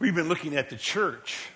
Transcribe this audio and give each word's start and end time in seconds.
We've 0.00 0.14
been 0.14 0.28
looking 0.28 0.54
at 0.54 0.70
the 0.70 0.76
church, 0.76 1.48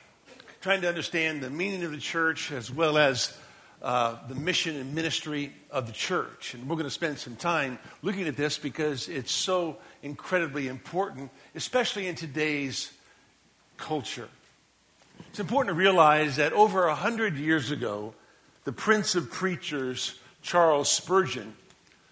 trying 0.63 0.81
to 0.81 0.89
understand 0.89 1.45
the 1.45 1.49
meaning 1.49 1.85
of 1.85 1.93
the 1.93 1.99
church 1.99 2.51
as 2.51 2.73
well 2.73 2.99
as 2.99 3.33
uh, 3.81 4.17
the 4.27 4.35
mission 4.35 4.75
and 4.75 4.97
ministry 4.97 5.53
of 5.71 5.87
the 5.87 5.93
church. 5.93 6.53
And 6.55 6.69
we're 6.69 6.75
going 6.75 6.85
to 6.85 6.91
spend 6.91 7.19
some 7.19 7.37
time 7.37 7.79
looking 8.03 8.27
at 8.27 8.37
this 8.37 8.59
because 8.59 9.09
it's 9.09 9.31
so 9.31 9.77
incredibly 10.03 10.67
important, 10.67 11.31
especially 11.55 12.09
in 12.09 12.17
today's 12.17 12.93
culture. 13.77 14.29
It's 15.29 15.39
important 15.39 15.77
to 15.77 15.79
realize 15.79 16.35
that 16.35 16.53
over 16.53 16.89
a 16.89 16.97
hundred 16.97 17.37
years 17.37 17.71
ago, 17.71 18.13
the 18.65 18.73
Prince 18.73 19.15
of 19.15 19.31
Preachers, 19.31 20.19
Charles 20.43 20.91
Spurgeon, 20.91 21.55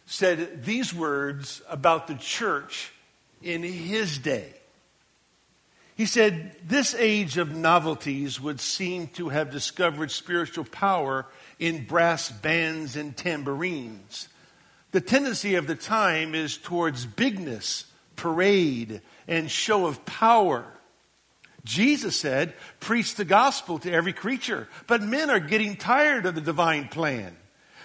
said 0.06 0.64
these 0.64 0.94
words 0.94 1.60
about 1.68 2.06
the 2.06 2.14
church 2.14 2.92
in 3.42 3.64
his 3.64 4.16
day. 4.16 4.54
He 6.00 6.06
said, 6.06 6.56
This 6.66 6.94
age 6.94 7.36
of 7.36 7.54
novelties 7.54 8.40
would 8.40 8.58
seem 8.58 9.08
to 9.08 9.28
have 9.28 9.50
discovered 9.50 10.10
spiritual 10.10 10.64
power 10.64 11.26
in 11.58 11.84
brass 11.84 12.30
bands 12.30 12.96
and 12.96 13.14
tambourines. 13.14 14.30
The 14.92 15.02
tendency 15.02 15.56
of 15.56 15.66
the 15.66 15.74
time 15.74 16.34
is 16.34 16.56
towards 16.56 17.04
bigness, 17.04 17.84
parade, 18.16 19.02
and 19.28 19.50
show 19.50 19.84
of 19.84 20.06
power. 20.06 20.64
Jesus 21.64 22.18
said, 22.18 22.54
Preach 22.80 23.16
the 23.16 23.26
gospel 23.26 23.78
to 23.80 23.92
every 23.92 24.14
creature. 24.14 24.68
But 24.86 25.02
men 25.02 25.28
are 25.28 25.38
getting 25.38 25.76
tired 25.76 26.24
of 26.24 26.34
the 26.34 26.40
divine 26.40 26.88
plan. 26.88 27.36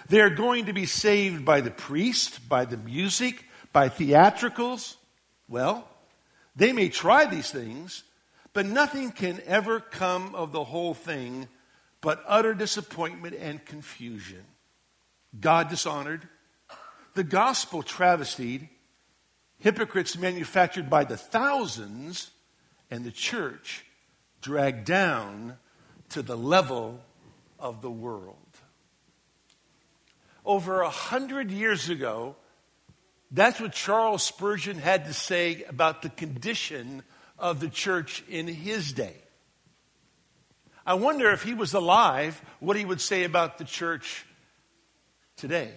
They 0.07 0.21
are 0.21 0.29
going 0.29 0.67
to 0.67 0.73
be 0.73 0.85
saved 0.85 1.43
by 1.43 1.59
the 1.59 1.69
priest, 1.69 2.47
by 2.47 2.63
the 2.63 2.77
music, 2.77 3.43
by 3.73 3.89
theatricals. 3.89 4.95
Well, 5.49 5.85
they 6.55 6.71
may 6.73 6.89
try 6.89 7.25
these 7.25 7.51
things, 7.51 8.03
but 8.53 8.65
nothing 8.65 9.11
can 9.11 9.41
ever 9.45 9.79
come 9.79 10.33
of 10.35 10.51
the 10.51 10.63
whole 10.63 10.93
thing 10.93 11.47
but 12.05 12.23
utter 12.27 12.53
disappointment 12.53 13.35
and 13.39 13.65
confusion. 13.65 14.43
God 15.39 15.69
dishonored, 15.69 16.27
the 17.15 17.23
gospel 17.23 17.81
travestied, 17.81 18.69
hypocrites 19.57 20.15
manufactured 20.15 20.87
by 20.87 21.03
the 21.03 21.17
thousands, 21.17 22.29
and 22.91 23.03
the 23.03 23.11
church 23.11 23.85
dragged 24.41 24.85
down 24.85 25.57
to 26.09 26.21
the 26.21 26.37
level 26.37 27.01
of 27.59 27.81
the 27.81 27.89
world. 27.89 28.37
Over 30.45 30.81
a 30.81 30.89
hundred 30.89 31.49
years 31.49 31.89
ago, 31.89 32.35
that's 33.35 33.59
what 33.59 33.73
Charles 33.73 34.23
Spurgeon 34.23 34.77
had 34.77 35.05
to 35.05 35.13
say 35.13 35.63
about 35.63 36.01
the 36.01 36.09
condition 36.09 37.03
of 37.37 37.59
the 37.59 37.69
church 37.69 38.23
in 38.29 38.47
his 38.47 38.93
day. 38.93 39.15
I 40.85 40.93
wonder 40.93 41.31
if 41.31 41.43
he 41.43 41.53
was 41.53 41.73
alive, 41.73 42.41
what 42.59 42.77
he 42.77 42.85
would 42.85 43.01
say 43.01 43.23
about 43.23 43.57
the 43.57 43.65
church 43.65 44.25
today. 45.35 45.73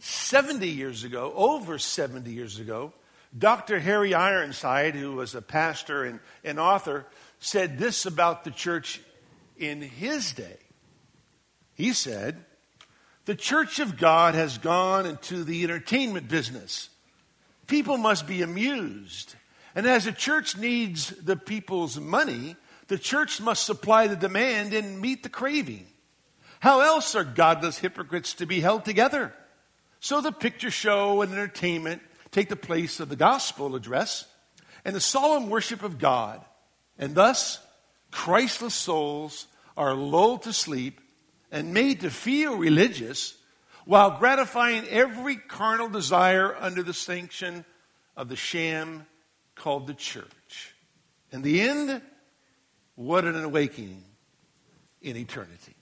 70 0.00 0.68
years 0.68 1.04
ago, 1.04 1.32
over 1.34 1.78
70 1.78 2.30
years 2.30 2.58
ago, 2.58 2.92
Dr. 3.36 3.78
Harry 3.78 4.14
Ironside, 4.14 4.94
who 4.94 5.12
was 5.12 5.34
a 5.34 5.42
pastor 5.42 6.04
and, 6.04 6.20
and 6.44 6.58
author, 6.58 7.06
said 7.40 7.78
this 7.78 8.04
about 8.04 8.44
the 8.44 8.50
church 8.50 9.00
in 9.56 9.80
his 9.80 10.32
day. 10.32 10.58
He 11.74 11.92
said, 11.92 12.44
The 13.28 13.34
church 13.34 13.78
of 13.78 13.98
God 13.98 14.34
has 14.34 14.56
gone 14.56 15.04
into 15.04 15.44
the 15.44 15.62
entertainment 15.62 16.28
business. 16.28 16.88
People 17.66 17.98
must 17.98 18.26
be 18.26 18.40
amused. 18.40 19.34
And 19.74 19.86
as 19.86 20.06
a 20.06 20.12
church 20.12 20.56
needs 20.56 21.10
the 21.10 21.36
people's 21.36 22.00
money, 22.00 22.56
the 22.86 22.96
church 22.96 23.38
must 23.38 23.66
supply 23.66 24.06
the 24.06 24.16
demand 24.16 24.72
and 24.72 25.02
meet 25.02 25.24
the 25.24 25.28
craving. 25.28 25.86
How 26.60 26.80
else 26.80 27.14
are 27.14 27.22
godless 27.22 27.76
hypocrites 27.76 28.32
to 28.32 28.46
be 28.46 28.60
held 28.60 28.86
together? 28.86 29.34
So 30.00 30.22
the 30.22 30.32
picture 30.32 30.70
show 30.70 31.20
and 31.20 31.30
entertainment 31.30 32.00
take 32.30 32.48
the 32.48 32.56
place 32.56 32.98
of 32.98 33.10
the 33.10 33.14
gospel 33.14 33.74
address 33.74 34.24
and 34.86 34.96
the 34.96 35.00
solemn 35.00 35.50
worship 35.50 35.82
of 35.82 35.98
God. 35.98 36.42
And 36.98 37.14
thus, 37.14 37.58
Christless 38.10 38.72
souls 38.72 39.48
are 39.76 39.92
lulled 39.92 40.44
to 40.44 40.54
sleep 40.54 41.02
and 41.50 41.72
made 41.72 42.00
to 42.00 42.10
feel 42.10 42.56
religious 42.56 43.34
while 43.84 44.18
gratifying 44.18 44.86
every 44.88 45.36
carnal 45.36 45.88
desire 45.88 46.54
under 46.56 46.82
the 46.82 46.92
sanction 46.92 47.64
of 48.16 48.28
the 48.28 48.36
sham 48.36 49.06
called 49.54 49.86
the 49.86 49.94
church. 49.94 50.74
In 51.32 51.42
the 51.42 51.60
end, 51.60 52.02
what 52.94 53.24
an 53.24 53.42
awakening 53.42 54.04
in 55.00 55.16
eternity. 55.16 55.74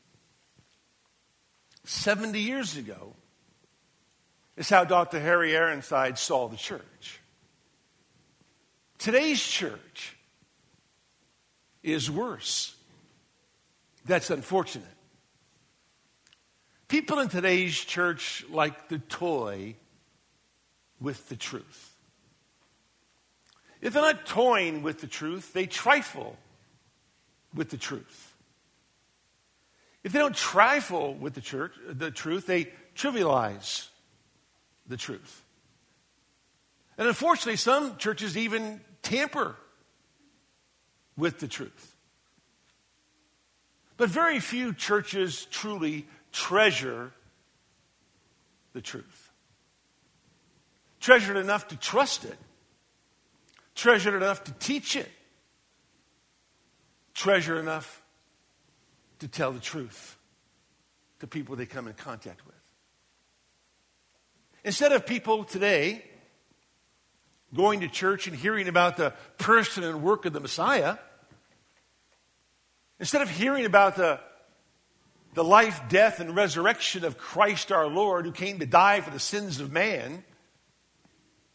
70 1.84 2.40
years 2.40 2.76
ago 2.76 3.14
is 4.56 4.68
how 4.68 4.84
Dr. 4.84 5.20
Harry 5.20 5.56
Ironside 5.56 6.18
saw 6.18 6.48
the 6.48 6.56
church. 6.56 7.20
Today's 8.98 9.42
church 9.42 10.16
is 11.82 12.10
worse. 12.10 12.74
That's 14.04 14.30
unfortunate. 14.30 14.95
People 16.88 17.18
in 17.18 17.28
today's 17.28 17.76
church 17.76 18.44
like 18.48 18.88
to 18.88 18.98
toy 18.98 19.74
with 21.00 21.28
the 21.28 21.36
truth. 21.36 21.96
If 23.80 23.92
they're 23.92 24.02
not 24.02 24.26
toying 24.26 24.82
with 24.82 25.00
the 25.00 25.06
truth, 25.06 25.52
they 25.52 25.66
trifle 25.66 26.36
with 27.54 27.70
the 27.70 27.76
truth. 27.76 28.34
If 30.04 30.12
they 30.12 30.20
don't 30.20 30.36
trifle 30.36 31.14
with 31.14 31.34
the 31.34 31.40
church, 31.40 31.72
the 31.88 32.12
truth, 32.12 32.46
they 32.46 32.72
trivialize 32.94 33.88
the 34.86 34.96
truth. 34.96 35.42
And 36.96 37.08
unfortunately, 37.08 37.56
some 37.56 37.96
churches 37.96 38.36
even 38.36 38.80
tamper 39.02 39.56
with 41.16 41.40
the 41.40 41.48
truth. 41.48 41.96
But 43.96 44.10
very 44.10 44.40
few 44.40 44.72
churches 44.74 45.46
truly 45.46 46.06
treasure 46.36 47.12
the 48.74 48.80
truth. 48.80 49.32
Treasured 51.00 51.36
enough 51.36 51.68
to 51.68 51.76
trust 51.76 52.24
it 52.24 52.36
treasured 53.76 54.14
enough 54.14 54.42
to 54.44 54.52
teach 54.52 54.96
it, 54.96 55.08
treasure 57.14 57.60
enough 57.60 58.02
to 59.20 59.28
tell 59.28 59.52
the 59.52 59.60
truth 59.60 60.16
to 61.20 61.26
people 61.26 61.54
they 61.54 61.66
come 61.66 61.86
in 61.86 61.94
contact 61.94 62.44
with. 62.46 62.54
Instead 64.64 64.92
of 64.92 65.06
people 65.06 65.44
today 65.44 66.02
going 67.54 67.80
to 67.80 67.88
church 67.88 68.26
and 68.26 68.36
hearing 68.36 68.66
about 68.66 68.96
the 68.96 69.12
person 69.38 69.84
and 69.84 70.02
work 70.02 70.24
of 70.24 70.32
the 70.32 70.40
Messiah, 70.40 70.96
instead 72.98 73.22
of 73.22 73.30
hearing 73.30 73.64
about 73.64 73.96
the, 73.96 74.18
the 75.36 75.44
life, 75.44 75.82
death, 75.90 76.18
and 76.18 76.34
resurrection 76.34 77.04
of 77.04 77.18
Christ 77.18 77.70
our 77.70 77.86
Lord 77.86 78.24
who 78.24 78.32
came 78.32 78.58
to 78.60 78.66
die 78.66 79.02
for 79.02 79.10
the 79.10 79.18
sins 79.18 79.60
of 79.60 79.70
man, 79.70 80.24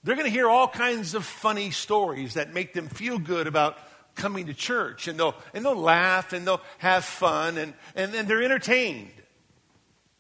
they're 0.04 0.14
going 0.14 0.28
to 0.28 0.32
hear 0.32 0.48
all 0.48 0.68
kinds 0.68 1.16
of 1.16 1.26
funny 1.26 1.72
stories 1.72 2.36
that 2.36 2.54
make 2.54 2.74
them 2.74 2.88
feel 2.88 3.18
good 3.18 3.48
about 3.48 3.80
coming 4.14 4.46
to 4.46 4.54
church. 4.54 5.08
And 5.08 5.20
they'll, 5.20 5.34
and 5.56 5.66
they'll 5.66 5.76
laugh 5.76 6.32
and 6.32 6.46
they'll 6.46 6.62
have 6.78 7.04
fun 7.04 7.58
and, 7.58 7.74
and, 7.96 8.14
and 8.14 8.28
they're 8.28 8.44
entertained. 8.44 9.10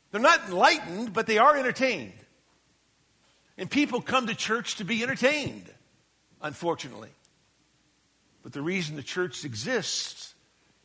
They're 0.10 0.22
not 0.22 0.48
enlightened, 0.48 1.14
but 1.14 1.28
they 1.28 1.38
are 1.38 1.56
entertained. 1.56 2.14
And 3.60 3.70
people 3.70 4.02
come 4.02 4.26
to 4.26 4.34
church 4.34 4.78
to 4.78 4.86
be 4.86 5.04
entertained, 5.04 5.72
unfortunately. 6.42 7.12
But 8.42 8.54
the 8.54 8.64
reason 8.64 8.96
the 8.96 9.04
church 9.04 9.46
exists 9.46 10.34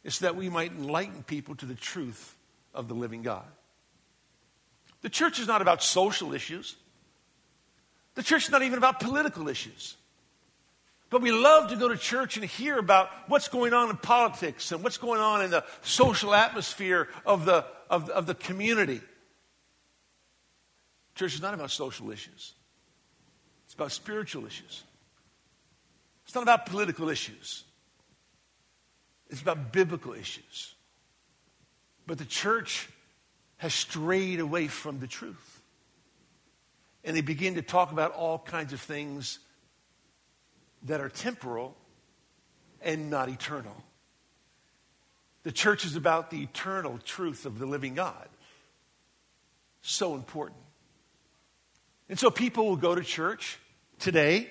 is 0.04 0.18
that 0.18 0.36
we 0.36 0.50
might 0.50 0.72
enlighten 0.72 1.22
people 1.22 1.54
to 1.54 1.64
the 1.64 1.74
truth 1.74 2.35
of 2.76 2.88
the 2.88 2.94
living 2.94 3.22
God. 3.22 3.44
The 5.02 5.08
church 5.08 5.38
is 5.40 5.46
not 5.46 5.62
about 5.62 5.82
social 5.82 6.34
issues. 6.34 6.76
The 8.14 8.22
church 8.22 8.44
is 8.44 8.50
not 8.50 8.62
even 8.62 8.78
about 8.78 9.00
political 9.00 9.48
issues. 9.48 9.96
But 11.08 11.22
we 11.22 11.30
love 11.30 11.70
to 11.70 11.76
go 11.76 11.88
to 11.88 11.96
church 11.96 12.36
and 12.36 12.44
hear 12.44 12.78
about 12.78 13.10
what's 13.28 13.48
going 13.48 13.72
on 13.72 13.90
in 13.90 13.96
politics 13.96 14.72
and 14.72 14.82
what's 14.82 14.98
going 14.98 15.20
on 15.20 15.42
in 15.42 15.50
the 15.50 15.64
social 15.82 16.34
atmosphere 16.34 17.08
of 17.24 17.44
the, 17.44 17.64
of, 17.88 18.10
of 18.10 18.26
the 18.26 18.34
community. 18.34 19.00
Church 21.14 21.34
is 21.34 21.40
not 21.40 21.54
about 21.54 21.70
social 21.70 22.10
issues, 22.10 22.54
it's 23.64 23.74
about 23.74 23.92
spiritual 23.92 24.46
issues. 24.46 24.82
It's 26.24 26.34
not 26.34 26.42
about 26.42 26.66
political 26.66 27.08
issues, 27.08 27.64
it's 29.30 29.42
about 29.42 29.72
biblical 29.72 30.12
issues. 30.12 30.75
But 32.06 32.18
the 32.18 32.24
church 32.24 32.88
has 33.58 33.74
strayed 33.74 34.40
away 34.40 34.68
from 34.68 35.00
the 35.00 35.06
truth 35.06 35.56
and 37.06 37.16
they 37.16 37.20
begin 37.20 37.54
to 37.54 37.62
talk 37.62 37.92
about 37.92 38.12
all 38.12 38.38
kinds 38.38 38.72
of 38.72 38.80
things 38.80 39.38
that 40.82 41.00
are 41.00 41.08
temporal 41.08 41.76
and 42.82 43.08
not 43.08 43.28
eternal. 43.28 43.76
The 45.44 45.52
church 45.52 45.84
is 45.84 45.94
about 45.94 46.30
the 46.30 46.42
eternal 46.42 46.98
truth 46.98 47.46
of 47.46 47.60
the 47.60 47.66
living 47.66 47.94
God. 47.94 48.28
So 49.82 50.16
important. 50.16 50.58
And 52.08 52.18
so 52.18 52.28
people 52.28 52.66
will 52.66 52.76
go 52.76 52.96
to 52.96 53.04
church 53.04 53.58
today, 54.00 54.50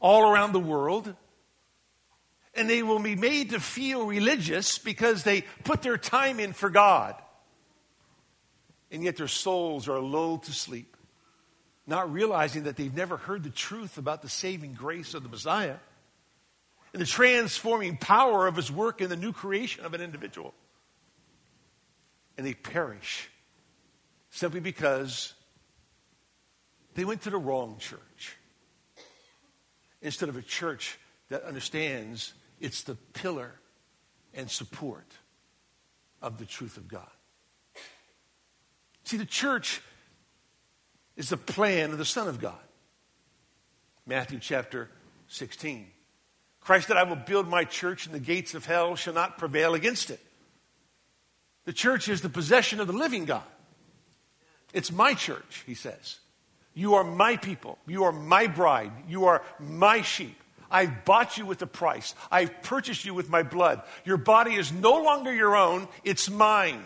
all 0.00 0.30
around 0.30 0.52
the 0.52 0.60
world, 0.60 1.14
and 2.56 2.68
they 2.68 2.82
will 2.82 2.98
be 2.98 3.16
made 3.16 3.50
to 3.50 3.60
feel 3.60 4.06
religious 4.06 4.78
because 4.78 5.22
they 5.22 5.42
put 5.64 5.82
their 5.82 5.98
time 5.98 6.40
in 6.40 6.52
for 6.52 6.70
God. 6.70 7.14
And 8.90 9.02
yet 9.02 9.16
their 9.16 9.28
souls 9.28 9.88
are 9.88 9.98
lulled 9.98 10.44
to 10.44 10.52
sleep, 10.52 10.96
not 11.86 12.12
realizing 12.12 12.64
that 12.64 12.76
they've 12.76 12.94
never 12.94 13.16
heard 13.16 13.42
the 13.42 13.50
truth 13.50 13.98
about 13.98 14.22
the 14.22 14.28
saving 14.28 14.74
grace 14.74 15.14
of 15.14 15.22
the 15.22 15.28
Messiah 15.28 15.76
and 16.92 17.02
the 17.02 17.06
transforming 17.06 17.96
power 17.96 18.46
of 18.46 18.56
his 18.56 18.72
work 18.72 19.00
in 19.00 19.10
the 19.10 19.16
new 19.16 19.32
creation 19.32 19.84
of 19.84 19.92
an 19.92 20.00
individual. 20.00 20.54
And 22.38 22.46
they 22.46 22.54
perish 22.54 23.28
simply 24.30 24.60
because 24.60 25.34
they 26.94 27.04
went 27.04 27.22
to 27.22 27.30
the 27.30 27.38
wrong 27.38 27.76
church 27.78 28.36
instead 30.00 30.28
of 30.28 30.36
a 30.36 30.42
church 30.42 30.98
that 31.28 31.42
understands 31.42 32.32
it's 32.60 32.82
the 32.82 32.94
pillar 32.94 33.52
and 34.34 34.50
support 34.50 35.06
of 36.22 36.38
the 36.38 36.44
truth 36.44 36.76
of 36.76 36.88
God. 36.88 37.08
See, 39.04 39.16
the 39.16 39.24
church 39.24 39.80
is 41.16 41.28
the 41.28 41.36
plan 41.36 41.92
of 41.92 41.98
the 41.98 42.04
Son 42.04 42.28
of 42.28 42.40
God. 42.40 42.58
Matthew 44.06 44.38
chapter 44.38 44.88
16. 45.28 45.86
Christ 46.60 46.88
said, 46.88 46.96
I 46.96 47.04
will 47.04 47.16
build 47.16 47.48
my 47.48 47.64
church, 47.64 48.06
and 48.06 48.14
the 48.14 48.20
gates 48.20 48.54
of 48.54 48.66
hell 48.66 48.96
shall 48.96 49.14
not 49.14 49.38
prevail 49.38 49.74
against 49.74 50.10
it. 50.10 50.20
The 51.64 51.72
church 51.72 52.08
is 52.08 52.22
the 52.22 52.28
possession 52.28 52.80
of 52.80 52.86
the 52.86 52.92
living 52.92 53.24
God. 53.24 53.42
It's 54.72 54.92
my 54.92 55.14
church, 55.14 55.62
he 55.66 55.74
says. 55.74 56.18
You 56.74 56.94
are 56.94 57.04
my 57.04 57.36
people. 57.36 57.78
You 57.86 58.04
are 58.04 58.12
my 58.12 58.46
bride. 58.48 58.92
You 59.08 59.26
are 59.26 59.42
my 59.58 60.02
sheep. 60.02 60.36
I've 60.70 61.04
bought 61.04 61.38
you 61.38 61.46
with 61.46 61.62
a 61.62 61.66
price. 61.66 62.14
I've 62.30 62.62
purchased 62.62 63.04
you 63.04 63.14
with 63.14 63.28
my 63.28 63.42
blood. 63.42 63.82
Your 64.04 64.16
body 64.16 64.54
is 64.54 64.72
no 64.72 65.02
longer 65.02 65.32
your 65.32 65.56
own, 65.56 65.88
it's 66.04 66.30
mine. 66.30 66.82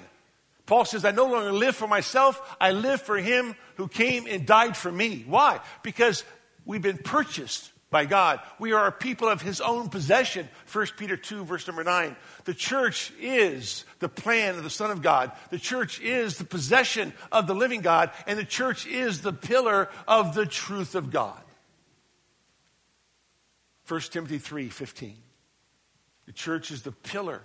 Paul 0.66 0.84
says, 0.84 1.04
I 1.04 1.10
no 1.10 1.26
longer 1.26 1.52
live 1.52 1.74
for 1.74 1.88
myself, 1.88 2.40
I 2.60 2.70
live 2.70 3.02
for 3.02 3.16
him 3.16 3.56
who 3.76 3.88
came 3.88 4.26
and 4.26 4.46
died 4.46 4.76
for 4.76 4.92
me. 4.92 5.24
Why? 5.26 5.60
Because 5.82 6.24
we've 6.64 6.82
been 6.82 6.98
purchased 6.98 7.72
by 7.90 8.04
God. 8.04 8.40
We 8.58 8.72
are 8.72 8.86
a 8.86 8.92
people 8.92 9.28
of 9.28 9.42
his 9.42 9.60
own 9.60 9.88
possession. 9.88 10.48
1 10.72 10.86
Peter 10.96 11.16
2, 11.16 11.44
verse 11.44 11.66
number 11.66 11.82
9. 11.82 12.16
The 12.44 12.54
church 12.54 13.12
is 13.20 13.84
the 13.98 14.08
plan 14.08 14.54
of 14.54 14.62
the 14.62 14.70
Son 14.70 14.92
of 14.92 15.02
God. 15.02 15.32
The 15.50 15.58
church 15.58 16.00
is 16.00 16.38
the 16.38 16.44
possession 16.44 17.12
of 17.32 17.48
the 17.48 17.54
living 17.54 17.80
God, 17.80 18.12
and 18.26 18.38
the 18.38 18.44
church 18.44 18.86
is 18.86 19.22
the 19.22 19.32
pillar 19.32 19.88
of 20.06 20.34
the 20.34 20.46
truth 20.46 20.94
of 20.94 21.10
God. 21.10 21.40
1 23.90 24.00
Timothy 24.02 24.38
3, 24.38 24.68
15. 24.68 25.16
The 26.26 26.32
church 26.32 26.70
is 26.70 26.82
the 26.82 26.92
pillar 26.92 27.42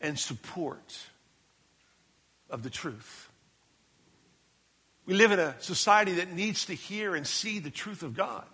and 0.00 0.18
support 0.18 0.98
of 2.48 2.62
the 2.62 2.70
truth. 2.70 3.30
We 5.04 5.12
live 5.12 5.32
in 5.32 5.38
a 5.38 5.54
society 5.60 6.14
that 6.14 6.32
needs 6.32 6.64
to 6.66 6.74
hear 6.74 7.14
and 7.14 7.26
see 7.26 7.58
the 7.58 7.68
truth 7.68 8.02
of 8.02 8.16
God. 8.16 8.46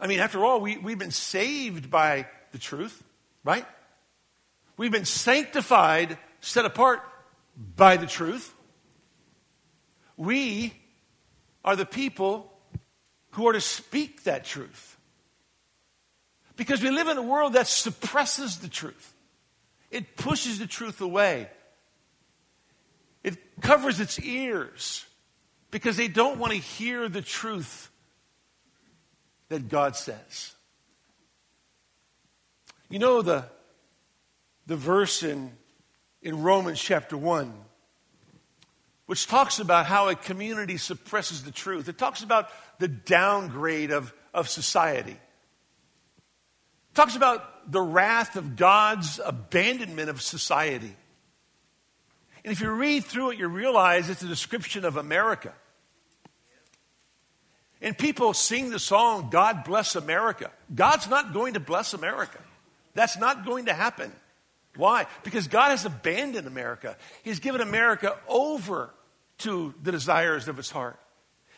I 0.00 0.08
mean, 0.08 0.18
after 0.18 0.44
all, 0.44 0.60
we, 0.60 0.78
we've 0.78 0.98
been 0.98 1.12
saved 1.12 1.88
by 1.88 2.26
the 2.50 2.58
truth, 2.58 3.04
right? 3.44 3.66
We've 4.76 4.90
been 4.90 5.04
sanctified, 5.04 6.18
set 6.40 6.64
apart 6.64 7.02
by 7.76 7.98
the 7.98 8.06
truth. 8.06 8.52
We 10.16 10.74
are 11.64 11.76
the 11.76 11.86
people 11.86 12.49
who 13.32 13.46
are 13.48 13.52
to 13.52 13.60
speak 13.60 14.24
that 14.24 14.44
truth. 14.44 14.96
Because 16.56 16.82
we 16.82 16.90
live 16.90 17.08
in 17.08 17.16
a 17.16 17.22
world 17.22 17.54
that 17.54 17.66
suppresses 17.66 18.58
the 18.58 18.68
truth, 18.68 19.14
it 19.90 20.16
pushes 20.16 20.58
the 20.58 20.66
truth 20.66 21.00
away, 21.00 21.48
it 23.22 23.60
covers 23.60 24.00
its 24.00 24.20
ears 24.20 25.04
because 25.70 25.96
they 25.96 26.08
don't 26.08 26.38
want 26.38 26.52
to 26.52 26.58
hear 26.58 27.08
the 27.08 27.22
truth 27.22 27.90
that 29.48 29.68
God 29.68 29.96
says. 29.96 30.54
You 32.88 32.98
know 32.98 33.22
the, 33.22 33.44
the 34.66 34.76
verse 34.76 35.22
in, 35.22 35.52
in 36.22 36.42
Romans 36.42 36.80
chapter 36.80 37.16
1, 37.16 37.52
which 39.06 39.26
talks 39.26 39.60
about 39.60 39.86
how 39.86 40.08
a 40.08 40.14
community 40.14 40.76
suppresses 40.76 41.44
the 41.44 41.52
truth. 41.52 41.88
It 41.88 41.98
talks 41.98 42.22
about 42.22 42.48
the 42.80 42.88
downgrade 42.88 43.92
of, 43.92 44.12
of 44.34 44.48
society. 44.48 45.12
It 45.12 46.94
talks 46.94 47.14
about 47.14 47.70
the 47.70 47.80
wrath 47.80 48.34
of 48.34 48.56
God's 48.56 49.20
abandonment 49.24 50.10
of 50.10 50.20
society. 50.20 50.96
And 52.44 52.52
if 52.52 52.60
you 52.60 52.70
read 52.70 53.04
through 53.04 53.30
it, 53.30 53.38
you 53.38 53.46
realize 53.46 54.10
it's 54.10 54.22
a 54.22 54.28
description 54.28 54.84
of 54.84 54.96
America. 54.96 55.52
And 57.82 57.96
people 57.96 58.34
sing 58.34 58.70
the 58.70 58.78
song, 58.78 59.28
God 59.30 59.64
bless 59.64 59.94
America. 59.94 60.50
God's 60.74 61.08
not 61.08 61.32
going 61.32 61.54
to 61.54 61.60
bless 61.60 61.94
America. 61.94 62.38
That's 62.94 63.18
not 63.18 63.46
going 63.46 63.66
to 63.66 63.72
happen. 63.72 64.12
Why? 64.76 65.06
Because 65.22 65.48
God 65.48 65.70
has 65.70 65.84
abandoned 65.84 66.46
America. 66.46 66.96
He's 67.22 67.40
given 67.40 67.60
America 67.60 68.16
over 68.28 68.90
to 69.38 69.74
the 69.82 69.92
desires 69.92 70.48
of 70.48 70.56
his 70.56 70.70
heart. 70.70 70.98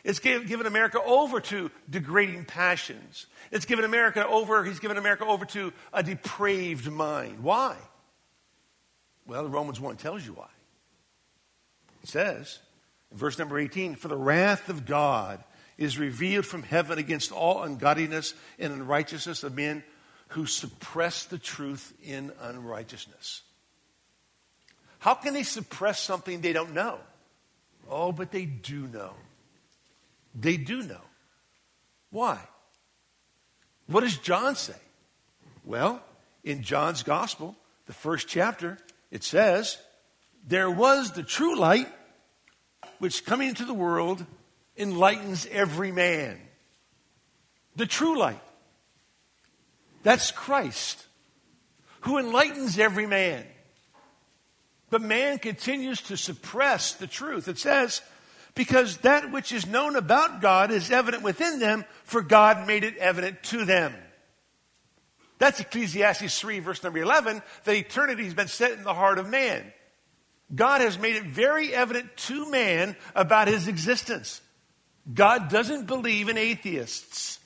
It's 0.05 0.19
given 0.19 0.67
America 0.67 1.01
over 1.01 1.41
to 1.41 1.71
degrading 1.89 2.47
passions. 2.47 3.27
It's 3.53 3.67
given 3.67 3.85
America 3.85 4.27
over, 4.27 4.65
he's 4.65 4.81
given 4.81 4.97
America 4.97 5.25
over 5.25 5.45
to 5.47 5.73
a 5.93 6.03
depraved 6.03 6.91
mind. 6.91 7.45
Why? 7.45 7.77
Well, 9.27 9.49
Romans 9.49 9.79
1 9.79 9.97
tells 9.97 10.27
you 10.27 10.33
why. 10.33 10.49
It 12.03 12.09
says, 12.09 12.59
in 13.13 13.19
verse 13.19 13.39
number 13.39 13.59
18, 13.59 13.95
For 13.95 14.09
the 14.09 14.17
wrath 14.17 14.69
of 14.69 14.87
God 14.87 15.43
is 15.79 15.99
revealed 15.99 16.47
from 16.47 16.65
heaven 16.65 16.99
against 16.99 17.31
all 17.31 17.63
ungodliness 17.63 18.35
and 18.59 18.73
unrighteousness 18.73 19.45
of 19.45 19.55
men 19.55 19.85
who 20.29 20.47
suppress 20.47 21.27
the 21.27 21.39
truth 21.39 21.93
in 22.03 22.33
unrighteousness. 22.41 23.43
How 24.99 25.15
can 25.15 25.35
they 25.35 25.43
suppress 25.43 26.01
something 26.01 26.41
they 26.41 26.53
don't 26.53 26.75
know? 26.75 26.99
Oh, 27.89 28.13
but 28.13 28.33
they 28.33 28.47
do 28.47 28.87
know. 28.89 29.13
They 30.35 30.57
do 30.57 30.83
know. 30.83 31.01
Why? 32.11 32.39
What 33.87 34.01
does 34.01 34.17
John 34.19 34.57
say? 34.57 34.77
Well, 35.65 36.03
in 36.45 36.63
John's 36.63 37.03
gospel, 37.03 37.57
the 37.87 37.93
first 37.93 38.29
chapter, 38.29 38.79
it 39.11 39.25
says, 39.25 39.79
There 40.47 40.71
was 40.71 41.13
the 41.13 41.23
true 41.23 41.57
light, 41.57 41.89
which 42.99 43.25
coming 43.25 43.49
into 43.49 43.65
the 43.65 43.75
world 43.75 44.25
enlightens 44.77 45.47
every 45.51 45.93
man. 45.93 46.39
The 47.77 47.87
true 47.87 48.19
light. 48.19 48.41
That's 50.03 50.31
Christ, 50.31 51.07
who 52.03 52.19
enlightens 52.19 52.79
every 52.79 53.07
man. 53.07 53.45
But 54.91 55.01
man 55.01 55.39
continues 55.39 56.03
to 56.03 56.17
suppress 56.17 56.95
the 56.95 57.07
truth. 57.07 57.49
It 57.49 57.59
says, 57.59 58.03
because 58.55 58.99
that 58.99 59.33
which 59.33 59.53
is 59.53 59.67
known 59.67 59.97
about 59.97 60.41
God 60.41 60.71
is 60.71 60.91
evident 60.91 61.23
within 61.23 61.59
them, 61.59 61.85
for 62.05 62.23
God 62.23 62.67
made 62.67 62.85
it 62.85 62.97
evident 62.99 63.43
to 63.45 63.65
them. 63.65 63.95
That's 65.39 65.61
Ecclesiastes 65.61 66.39
3, 66.39 66.61
verse 66.61 66.83
number 66.83 67.01
11, 67.01 67.43
that 67.65 67.75
eternity 67.75 68.25
has 68.25 68.35
been 68.35 68.49
set 68.49 68.73
in 68.73 68.85
the 68.85 68.95
heart 68.95 69.19
of 69.19 69.29
man. 69.29 69.73
God 70.55 70.83
has 70.83 70.99
made 70.99 71.17
it 71.17 71.25
very 71.25 71.75
evident 71.75 72.17
to 72.17 72.51
man 72.51 72.95
about 73.15 73.49
his 73.49 73.69
existence. 73.69 74.41
God 75.13 75.49
doesn't 75.49 75.87
believe 75.87 76.29
in 76.29 76.39
atheists. 76.39 77.39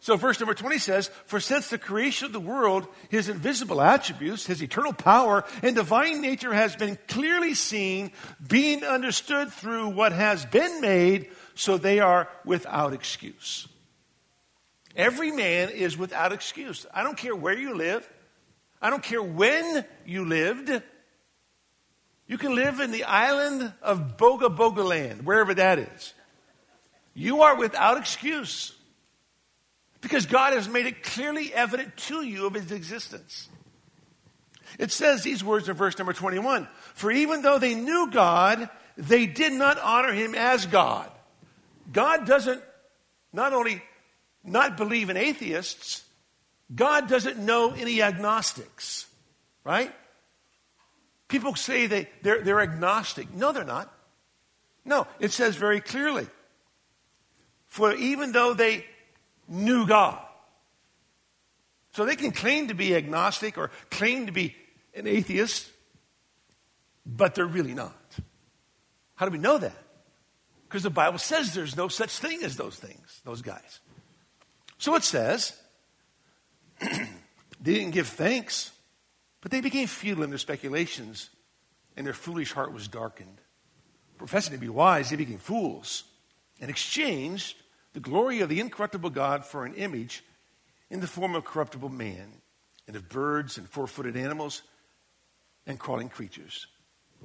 So, 0.00 0.16
verse 0.16 0.38
number 0.38 0.54
20 0.54 0.78
says, 0.78 1.10
For 1.26 1.40
since 1.40 1.68
the 1.68 1.78
creation 1.78 2.26
of 2.26 2.32
the 2.32 2.40
world, 2.40 2.86
his 3.08 3.28
invisible 3.28 3.80
attributes, 3.80 4.46
his 4.46 4.62
eternal 4.62 4.92
power, 4.92 5.44
and 5.62 5.74
divine 5.74 6.22
nature 6.22 6.52
has 6.52 6.76
been 6.76 6.98
clearly 7.08 7.54
seen, 7.54 8.12
being 8.46 8.84
understood 8.84 9.52
through 9.52 9.88
what 9.88 10.12
has 10.12 10.44
been 10.46 10.80
made, 10.80 11.30
so 11.54 11.76
they 11.76 11.98
are 11.98 12.28
without 12.44 12.92
excuse. 12.92 13.66
Every 14.94 15.30
man 15.30 15.70
is 15.70 15.96
without 15.96 16.32
excuse. 16.32 16.86
I 16.94 17.02
don't 17.02 17.16
care 17.16 17.34
where 17.34 17.58
you 17.58 17.74
live, 17.74 18.08
I 18.80 18.90
don't 18.90 19.02
care 19.02 19.22
when 19.22 19.84
you 20.06 20.24
lived. 20.24 20.82
You 22.28 22.36
can 22.36 22.54
live 22.54 22.80
in 22.80 22.90
the 22.90 23.04
island 23.04 23.72
of 23.80 24.18
Boga 24.18 24.54
Boga 24.54 24.84
land, 24.84 25.24
wherever 25.24 25.54
that 25.54 25.78
is. 25.78 26.12
You 27.14 27.40
are 27.42 27.56
without 27.56 27.96
excuse. 27.96 28.74
Because 30.00 30.26
God 30.26 30.52
has 30.52 30.68
made 30.68 30.86
it 30.86 31.02
clearly 31.02 31.52
evident 31.52 31.96
to 31.96 32.22
you 32.22 32.46
of 32.46 32.54
his 32.54 32.70
existence. 32.70 33.48
It 34.78 34.92
says 34.92 35.22
these 35.22 35.42
words 35.42 35.68
in 35.68 35.74
verse 35.74 35.98
number 35.98 36.12
21 36.12 36.68
For 36.94 37.10
even 37.10 37.42
though 37.42 37.58
they 37.58 37.74
knew 37.74 38.10
God, 38.10 38.68
they 38.96 39.26
did 39.26 39.52
not 39.52 39.78
honor 39.80 40.12
him 40.12 40.34
as 40.34 40.66
God. 40.66 41.10
God 41.90 42.26
doesn't 42.26 42.62
not 43.32 43.52
only 43.52 43.82
not 44.44 44.76
believe 44.76 45.10
in 45.10 45.16
atheists, 45.16 46.04
God 46.74 47.08
doesn't 47.08 47.38
know 47.38 47.72
any 47.72 48.02
agnostics, 48.02 49.06
right? 49.64 49.92
People 51.28 51.54
say 51.54 51.86
they, 51.86 52.08
they're, 52.22 52.42
they're 52.42 52.60
agnostic. 52.60 53.32
No, 53.34 53.52
they're 53.52 53.64
not. 53.64 53.92
No, 54.84 55.06
it 55.20 55.32
says 55.32 55.56
very 55.56 55.80
clearly. 55.80 56.26
For 57.66 57.92
even 57.94 58.32
though 58.32 58.54
they 58.54 58.84
knew 59.48 59.86
God, 59.86 60.18
so 61.92 62.04
they 62.04 62.16
can 62.16 62.30
claim 62.30 62.68
to 62.68 62.74
be 62.74 62.94
agnostic 62.94 63.58
or 63.58 63.70
claim 63.90 64.26
to 64.26 64.32
be 64.32 64.54
an 64.94 65.06
atheist, 65.06 65.68
but 67.04 67.34
they're 67.34 67.46
really 67.46 67.74
not. 67.74 67.94
How 69.16 69.26
do 69.26 69.32
we 69.32 69.38
know 69.38 69.58
that? 69.58 69.76
Because 70.68 70.82
the 70.82 70.90
Bible 70.90 71.18
says 71.18 71.54
there's 71.54 71.76
no 71.76 71.88
such 71.88 72.18
thing 72.18 72.44
as 72.44 72.56
those 72.56 72.76
things, 72.76 73.20
those 73.24 73.42
guys. 73.42 73.80
So 74.76 74.94
it 74.94 75.02
says, 75.02 75.60
they 76.80 76.98
didn't 77.60 77.92
give 77.92 78.06
thanks, 78.06 78.70
but 79.40 79.50
they 79.50 79.60
became 79.60 79.88
futile 79.88 80.22
in 80.22 80.30
their 80.30 80.38
speculations, 80.38 81.30
and 81.96 82.06
their 82.06 82.14
foolish 82.14 82.52
heart 82.52 82.72
was 82.72 82.86
darkened. 82.86 83.40
Professing 84.18 84.52
to 84.52 84.58
be 84.58 84.68
wise, 84.68 85.10
they 85.10 85.16
became 85.16 85.38
fools 85.38 86.04
and 86.60 86.70
exchanged 86.70 87.56
the 87.98 88.10
glory 88.10 88.42
of 88.42 88.48
the 88.48 88.60
incorruptible 88.60 89.10
God 89.10 89.44
for 89.44 89.66
an 89.66 89.74
image 89.74 90.22
in 90.88 91.00
the 91.00 91.08
form 91.08 91.34
of 91.34 91.44
corruptible 91.44 91.88
man, 91.88 92.30
and 92.86 92.94
of 92.94 93.08
birds 93.08 93.58
and 93.58 93.68
four 93.68 93.88
footed 93.88 94.16
animals 94.16 94.62
and 95.66 95.80
crawling 95.80 96.08
creatures. 96.08 96.68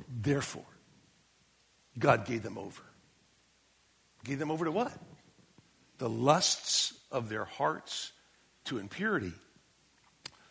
Therefore, 0.09 0.65
God 1.99 2.25
gave 2.25 2.41
them 2.41 2.57
over. 2.57 2.81
Gave 4.23 4.39
them 4.39 4.49
over 4.49 4.65
to 4.65 4.71
what? 4.71 4.91
The 5.99 6.09
lusts 6.09 6.95
of 7.11 7.29
their 7.29 7.45
hearts 7.45 8.11
to 8.65 8.79
impurity, 8.79 9.33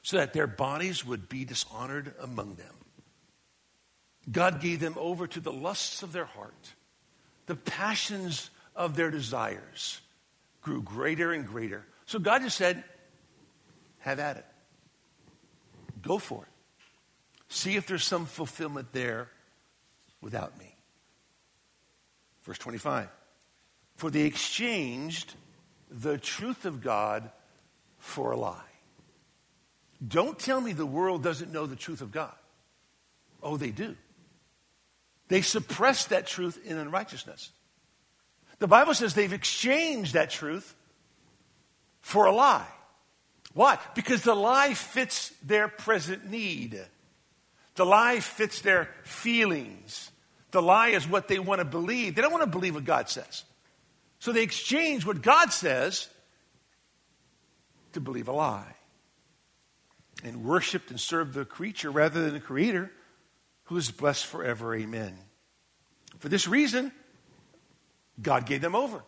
so 0.02 0.18
that 0.18 0.34
their 0.34 0.46
bodies 0.46 1.04
would 1.04 1.28
be 1.28 1.44
dishonored 1.44 2.14
among 2.20 2.54
them. 2.54 2.74
God 4.30 4.60
gave 4.60 4.78
them 4.78 4.94
over 4.98 5.26
to 5.26 5.40
the 5.40 5.52
lusts 5.52 6.04
of 6.04 6.12
their 6.12 6.26
heart. 6.26 6.74
The 7.46 7.56
passions 7.56 8.50
of 8.76 8.94
their 8.94 9.10
desires 9.10 10.00
grew 10.62 10.82
greater 10.82 11.32
and 11.32 11.46
greater. 11.46 11.84
So 12.06 12.18
God 12.18 12.42
just 12.42 12.56
said, 12.56 12.82
have 13.98 14.18
at 14.18 14.36
it. 14.38 14.46
Go 16.02 16.18
for 16.18 16.42
it. 16.42 16.48
See 17.48 17.76
if 17.76 17.86
there's 17.86 18.04
some 18.04 18.26
fulfillment 18.26 18.92
there 18.92 19.28
without 20.20 20.58
me. 20.58 20.74
Verse 22.44 22.58
25. 22.58 23.08
For 23.96 24.10
they 24.10 24.22
exchanged 24.22 25.34
the 25.90 26.18
truth 26.18 26.64
of 26.64 26.80
God 26.80 27.30
for 27.98 28.32
a 28.32 28.36
lie. 28.36 28.58
Don't 30.06 30.38
tell 30.38 30.60
me 30.60 30.72
the 30.72 30.86
world 30.86 31.22
doesn't 31.22 31.52
know 31.52 31.66
the 31.66 31.76
truth 31.76 32.00
of 32.00 32.10
God. 32.10 32.34
Oh, 33.42 33.56
they 33.56 33.70
do. 33.70 33.96
They 35.28 35.42
suppress 35.42 36.06
that 36.06 36.26
truth 36.26 36.58
in 36.64 36.78
unrighteousness. 36.78 37.52
The 38.62 38.68
Bible 38.68 38.94
says 38.94 39.14
they've 39.14 39.32
exchanged 39.32 40.14
that 40.14 40.30
truth 40.30 40.76
for 42.00 42.26
a 42.26 42.32
lie. 42.32 42.68
Why? 43.54 43.76
Because 43.96 44.22
the 44.22 44.36
lie 44.36 44.74
fits 44.74 45.30
their 45.42 45.66
present 45.66 46.30
need. 46.30 46.80
The 47.74 47.84
lie 47.84 48.20
fits 48.20 48.60
their 48.60 48.88
feelings. 49.02 50.12
The 50.52 50.62
lie 50.62 50.90
is 50.90 51.08
what 51.08 51.26
they 51.26 51.40
want 51.40 51.58
to 51.58 51.64
believe. 51.64 52.14
They 52.14 52.22
don't 52.22 52.30
want 52.30 52.44
to 52.44 52.50
believe 52.56 52.76
what 52.76 52.84
God 52.84 53.08
says. 53.08 53.42
So 54.20 54.30
they 54.30 54.44
exchange 54.44 55.04
what 55.04 55.22
God 55.22 55.52
says 55.52 56.06
to 57.94 58.00
believe 58.00 58.28
a 58.28 58.32
lie 58.32 58.76
and 60.22 60.44
worshiped 60.44 60.90
and 60.90 61.00
served 61.00 61.34
the 61.34 61.44
creature 61.44 61.90
rather 61.90 62.22
than 62.22 62.34
the 62.34 62.38
creator 62.38 62.92
who 63.64 63.76
is 63.76 63.90
blessed 63.90 64.26
forever. 64.26 64.72
Amen. 64.72 65.18
For 66.20 66.28
this 66.28 66.46
reason, 66.46 66.92
God 68.22 68.46
gave 68.46 68.60
them 68.60 68.74
over. 68.74 69.02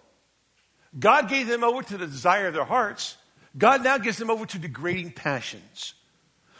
God 0.99 1.29
gave 1.29 1.49
them 1.49 1.65
over 1.65 1.83
to 1.83 1.97
the 1.97 2.07
desire 2.07 2.49
of 2.49 2.55
their 2.55 2.65
hearts 2.65 3.17
God 3.57 3.85
now 3.85 3.99
gives 3.99 4.19
them 4.19 4.31
over 4.31 4.47
to 4.47 4.59
degrading 4.59 5.13
passions. 5.13 5.95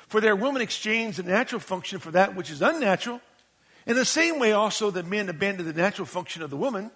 For 0.07 0.21
their 0.21 0.37
women 0.37 0.63
exchange 0.63 1.17
the 1.17 1.23
natural 1.25 1.61
function 1.61 1.99
for 1.99 2.13
that 2.13 2.37
which 2.37 2.51
is 2.51 2.63
unnatural. 2.63 3.21
In 3.87 3.97
the 3.97 4.05
same 4.05 4.39
way, 4.39 4.53
also, 4.53 4.91
the 4.91 5.03
men 5.03 5.29
abandoned 5.29 5.69
the 5.69 5.73
natural 5.73 6.07
function 6.07 6.43
of 6.43 6.51
the 6.51 6.57
woman 6.57 6.91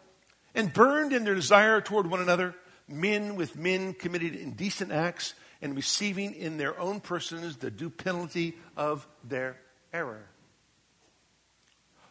and 0.54 0.72
burned 0.72 1.12
in 1.12 1.24
their 1.24 1.34
desire 1.34 1.80
toward 1.80 2.08
one 2.08 2.20
another, 2.20 2.54
men 2.86 3.34
with 3.34 3.56
men 3.56 3.92
committed 3.92 4.34
indecent 4.34 4.92
acts 4.92 5.34
and 5.60 5.74
receiving 5.74 6.34
in 6.34 6.56
their 6.56 6.78
own 6.78 7.00
persons 7.00 7.56
the 7.56 7.70
due 7.70 7.90
penalty 7.90 8.56
of 8.76 9.06
their 9.24 9.58
error. 9.92 10.26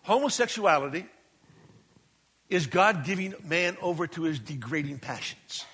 Homosexuality 0.03 1.05
is 2.49 2.67
God 2.67 3.03
giving 3.05 3.33
man 3.43 3.77
over 3.81 4.07
to 4.07 4.23
his 4.23 4.39
degrading 4.39 4.99
passions. 4.99 5.65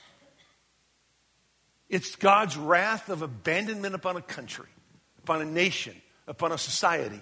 It's 1.90 2.16
God's 2.16 2.58
wrath 2.58 3.10
of 3.10 3.22
abandonment 3.22 3.94
upon 3.94 4.18
a 4.18 4.22
country, 4.22 4.70
upon 5.20 5.42
a 5.42 5.46
nation, 5.46 5.96
upon 6.28 6.52
a 6.52 6.58
society. 6.58 7.22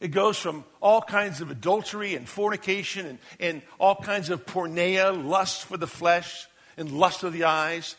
It 0.00 0.08
goes 0.08 0.38
from 0.38 0.64
all 0.80 1.02
kinds 1.02 1.40
of 1.40 1.50
adultery 1.50 2.14
and 2.14 2.28
fornication 2.28 3.06
and, 3.06 3.18
and 3.38 3.62
all 3.78 3.96
kinds 3.96 4.30
of 4.30 4.44
porneia, 4.46 5.12
lust 5.12 5.64
for 5.64 5.76
the 5.76 5.86
flesh 5.86 6.46
and 6.76 6.90
lust 6.90 7.22
of 7.22 7.32
the 7.32 7.44
eyes, 7.44 7.96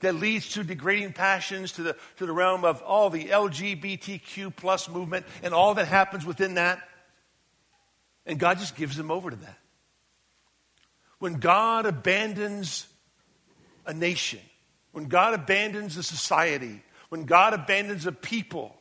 that 0.00 0.14
leads 0.14 0.50
to 0.50 0.62
degrading 0.62 1.12
passions 1.12 1.72
to 1.72 1.82
the, 1.82 1.96
to 2.18 2.26
the 2.26 2.32
realm 2.32 2.64
of 2.64 2.82
all 2.82 3.10
the 3.10 3.24
LGBTQ 3.24 4.54
plus 4.54 4.88
movement 4.88 5.24
and 5.42 5.54
all 5.54 5.74
that 5.74 5.86
happens 5.86 6.26
within 6.26 6.54
that. 6.54 6.80
And 8.26 8.38
God 8.38 8.58
just 8.58 8.76
gives 8.76 8.96
them 8.96 9.10
over 9.10 9.30
to 9.30 9.36
that. 9.36 9.58
When 11.18 11.34
God 11.34 11.86
abandons 11.86 12.86
a 13.86 13.94
nation, 13.94 14.40
when 14.92 15.06
God 15.06 15.34
abandons 15.34 15.96
a 15.96 16.02
society, 16.02 16.82
when 17.08 17.24
God 17.24 17.54
abandons 17.54 18.06
a 18.06 18.12
people, 18.12 18.74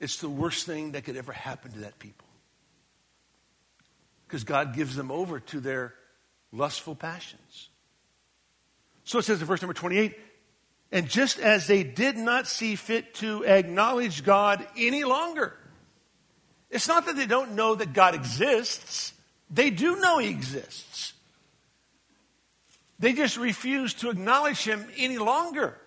it's 0.00 0.18
the 0.18 0.28
worst 0.28 0.66
thing 0.66 0.92
that 0.92 1.04
could 1.04 1.16
ever 1.16 1.32
happen 1.32 1.72
to 1.72 1.78
that 1.80 1.98
people. 1.98 2.26
Because 4.26 4.44
God 4.44 4.74
gives 4.74 4.94
them 4.94 5.10
over 5.10 5.40
to 5.40 5.60
their 5.60 5.94
lustful 6.52 6.94
passions. 6.94 7.68
So 9.04 9.18
it 9.18 9.22
says 9.22 9.40
in 9.40 9.46
verse 9.46 9.62
number 9.62 9.74
28 9.74 10.18
and 10.90 11.08
just 11.08 11.38
as 11.38 11.66
they 11.66 11.82
did 11.82 12.16
not 12.16 12.46
see 12.46 12.74
fit 12.74 13.14
to 13.14 13.44
acknowledge 13.44 14.24
God 14.24 14.66
any 14.76 15.04
longer, 15.04 15.54
it's 16.70 16.88
not 16.88 17.06
that 17.06 17.16
they 17.16 17.26
don't 17.26 17.52
know 17.52 17.74
that 17.74 17.92
God 17.92 18.14
exists, 18.14 19.12
they 19.50 19.70
do 19.70 19.96
know 19.96 20.18
He 20.18 20.28
exists. 20.28 21.14
They 22.98 23.12
just 23.12 23.36
refuse 23.36 23.94
to 23.94 24.10
acknowledge 24.10 24.64
him 24.64 24.84
any 24.96 25.18
longer. 25.18 25.78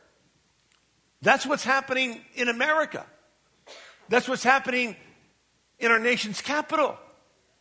That's 1.22 1.46
what's 1.46 1.64
happening 1.64 2.22
in 2.36 2.48
America. 2.48 3.06
That's 4.10 4.28
what's 4.28 4.44
happening 4.44 4.96
in 5.80 5.92
our 5.92 6.00
nation's 6.00 6.42
capital. 6.42 6.98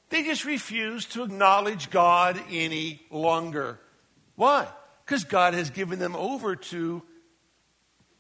They 0.09 0.23
just 0.23 0.45
refuse 0.45 1.07
to 1.07 1.25
acknowledge 1.25 1.91
God 1.91 2.41
any 2.51 3.03
longer. 3.11 3.79
Why? 4.37 4.69
Because 5.05 5.25
God 5.25 5.55
has 5.55 5.71
given 5.71 5.99
them 5.99 6.17
over 6.17 6.57
to 6.57 7.03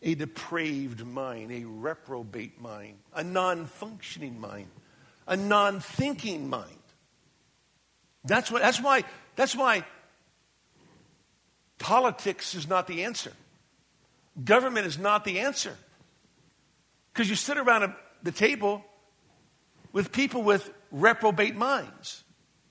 a 0.02 0.14
depraved 0.14 1.06
mind, 1.06 1.52
a 1.52 1.64
reprobate 1.64 2.60
mind, 2.60 2.98
a 3.14 3.22
non 3.22 3.66
functioning 3.66 4.40
mind, 4.40 4.68
a 5.30 5.36
non 5.36 5.80
thinking 5.80 6.50
mind. 6.50 6.66
That's, 8.24 8.50
what, 8.50 8.60
that's, 8.60 8.82
why, 8.82 9.04
that's 9.36 9.56
why 9.56 9.84
Politics 11.80 12.54
is 12.54 12.68
not 12.68 12.86
the 12.86 13.04
answer. 13.04 13.32
Government 14.44 14.86
is 14.86 14.98
not 14.98 15.24
the 15.24 15.40
answer. 15.40 15.76
Because 17.12 17.28
you 17.28 17.34
sit 17.34 17.56
around 17.56 17.92
the 18.22 18.30
table 18.30 18.84
with 19.92 20.12
people 20.12 20.42
with 20.42 20.70
reprobate 20.92 21.56
minds, 21.56 22.22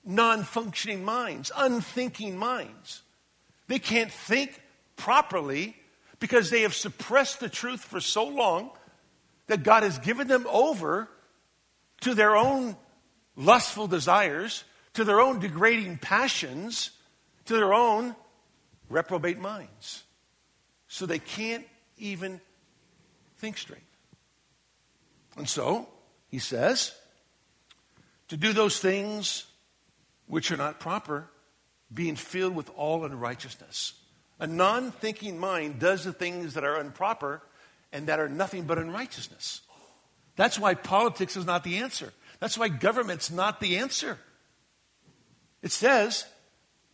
non 0.04 0.44
functioning 0.44 1.04
minds, 1.04 1.50
unthinking 1.54 2.36
minds. 2.38 3.02
They 3.66 3.80
can't 3.80 4.12
think 4.12 4.62
properly 4.96 5.76
because 6.20 6.50
they 6.50 6.62
have 6.62 6.74
suppressed 6.74 7.40
the 7.40 7.48
truth 7.48 7.80
for 7.80 8.00
so 8.00 8.26
long 8.26 8.70
that 9.48 9.64
God 9.64 9.82
has 9.82 9.98
given 9.98 10.28
them 10.28 10.46
over 10.48 11.08
to 12.00 12.14
their 12.14 12.36
own 12.36 12.76
lustful 13.36 13.86
desires, 13.86 14.64
to 14.94 15.04
their 15.04 15.20
own 15.20 15.38
degrading 15.38 15.98
passions, 15.98 16.90
to 17.46 17.54
their 17.54 17.72
own 17.72 18.14
reprobate 18.88 19.38
minds. 19.38 20.04
so 20.88 21.06
they 21.06 21.20
can't 21.20 21.64
even 21.98 22.40
think 23.38 23.56
straight. 23.56 23.80
And 25.36 25.48
so, 25.48 25.88
he 26.28 26.40
says, 26.40 26.92
to 28.28 28.36
do 28.36 28.52
those 28.52 28.80
things 28.80 29.46
which 30.26 30.50
are 30.50 30.56
not 30.56 30.80
proper, 30.80 31.28
being 31.92 32.16
filled 32.16 32.54
with 32.54 32.70
all 32.76 33.04
unrighteousness. 33.04 33.94
A 34.38 34.46
non 34.46 34.92
thinking 34.92 35.38
mind 35.38 35.78
does 35.78 36.04
the 36.04 36.12
things 36.12 36.54
that 36.54 36.64
are 36.64 36.80
improper 36.80 37.42
and 37.92 38.06
that 38.06 38.20
are 38.20 38.28
nothing 38.28 38.64
but 38.64 38.78
unrighteousness. 38.78 39.62
That's 40.40 40.58
why 40.58 40.72
politics 40.72 41.36
is 41.36 41.44
not 41.44 41.64
the 41.64 41.76
answer. 41.80 42.14
That's 42.38 42.56
why 42.56 42.68
government's 42.68 43.30
not 43.30 43.60
the 43.60 43.76
answer. 43.76 44.16
It 45.60 45.70
says 45.70 46.24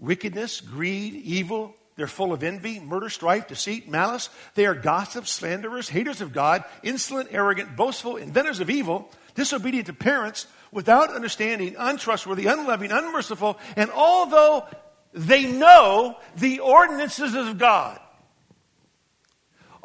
wickedness, 0.00 0.60
greed, 0.60 1.14
evil, 1.14 1.76
they're 1.94 2.08
full 2.08 2.32
of 2.32 2.42
envy, 2.42 2.80
murder, 2.80 3.08
strife, 3.08 3.46
deceit, 3.46 3.88
malice. 3.88 4.30
They 4.56 4.66
are 4.66 4.74
gossips, 4.74 5.30
slanderers, 5.30 5.88
haters 5.88 6.20
of 6.20 6.32
God, 6.32 6.64
insolent, 6.82 7.28
arrogant, 7.30 7.76
boastful, 7.76 8.16
inventors 8.16 8.58
of 8.58 8.68
evil, 8.68 9.08
disobedient 9.36 9.86
to 9.86 9.92
parents, 9.92 10.48
without 10.72 11.14
understanding, 11.14 11.76
untrustworthy, 11.78 12.46
unloving, 12.46 12.90
unmerciful, 12.90 13.60
and 13.76 13.92
although 13.92 14.66
they 15.12 15.44
know 15.44 16.16
the 16.36 16.58
ordinances 16.58 17.36
of 17.36 17.58
God, 17.58 18.00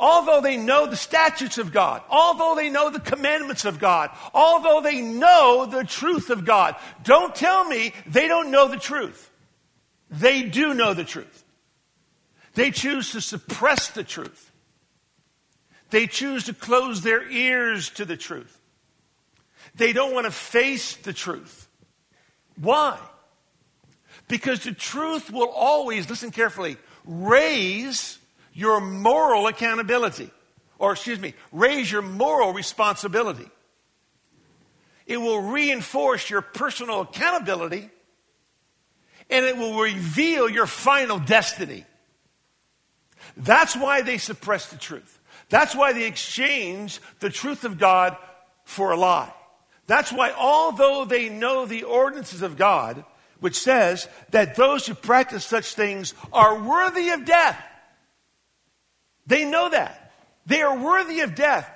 although 0.01 0.41
they 0.41 0.58
know 0.58 0.88
the 0.88 0.98
statutes 0.98 1.60
of 1.60 1.72
God, 1.72 2.01
although 2.10 2.55
they 2.55 2.70
know 2.70 2.89
the 2.89 3.00
commandments 3.00 3.65
of 3.65 3.79
God, 3.79 4.10
although 4.34 4.81
they 4.81 5.00
know 5.00 5.67
the 5.70 5.84
truth 5.84 6.31
of 6.31 6.43
God, 6.43 6.75
don't 7.03 7.36
tell 7.36 7.63
me 7.63 7.93
they 8.08 8.27
don't 8.27 8.50
know 8.50 8.67
the 8.67 8.77
truth. 8.77 9.29
They 10.10 10.41
do 10.41 10.74
know 10.74 10.96
the 10.96 11.05
truth. 11.05 11.46
They 12.55 12.72
choose 12.72 13.12
to 13.12 13.22
suppress 13.22 13.89
the 13.89 14.03
truth. 14.03 14.51
They 15.91 16.08
choose 16.08 16.46
to 16.46 16.53
close 16.53 17.01
their 17.01 17.29
ears 17.29 17.91
to 17.91 18.05
the 18.05 18.17
truth. 18.17 18.60
They 19.75 19.93
don't 19.93 20.13
want 20.13 20.25
to 20.25 20.31
face 20.31 20.96
the 20.96 21.13
truth. 21.13 21.70
Why? 22.60 22.98
Because 24.27 24.63
the 24.63 24.74
truth 24.74 25.29
will 25.29 25.50
always, 25.50 26.10
listen 26.10 26.31
carefully, 26.31 26.77
raise 27.05 28.17
your 28.53 28.81
moral 28.81 29.48
accountability. 29.48 30.29
Or, 30.79 30.93
excuse 30.93 31.20
me, 31.20 31.34
raise 31.51 31.91
your 31.91 32.01
moral 32.01 32.53
responsibility. 32.53 33.50
It 35.05 35.17
will 35.17 35.41
reinforce 35.41 36.29
your 36.29 36.41
personal 36.41 37.01
accountability 37.01 37.89
and 39.29 39.46
it 39.46 39.58
will 39.58 39.79
reveal 39.79 40.50
your 40.50 40.67
final 40.67 41.20
destiny. 41.20 41.86
That's 43.38 43.75
why 43.75 44.01
they 44.01 44.17
suppress 44.17 44.70
the 44.70 44.77
truth. 44.77 45.20
That's 45.50 45.75
why 45.75 45.93
they 45.93 46.05
exchange 46.05 47.00
the 47.20 47.29
truth 47.29 47.63
of 47.63 47.77
God 47.77 48.17
for 48.63 48.91
a 48.91 48.98
lie. 48.98 49.34
That's 49.88 50.12
why, 50.12 50.31
although 50.31 51.05
they 51.05 51.29
know 51.29 51.65
the 51.65 51.84
ordinances 51.84 52.41
of 52.41 52.58
God, 52.58 53.03
which 53.39 53.60
says 53.60 54.08
that 54.29 54.55
those 54.55 54.86
who 54.86 54.93
practice 54.93 55.43
such 55.43 55.74
things 55.74 56.13
are 56.31 56.62
worthy 56.63 57.10
of 57.10 57.25
death, 57.25 57.62
they 59.31 59.45
know 59.45 59.69
that. 59.69 60.11
They 60.45 60.61
are 60.61 60.77
worthy 60.77 61.21
of 61.21 61.35
death. 61.35 61.69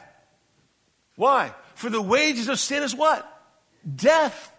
Why? 1.15 1.53
For 1.75 1.89
the 1.89 2.01
wages 2.01 2.50
of 2.50 2.59
sin 2.59 2.83
is 2.83 2.95
what? 2.95 3.31
Death. 3.95 4.51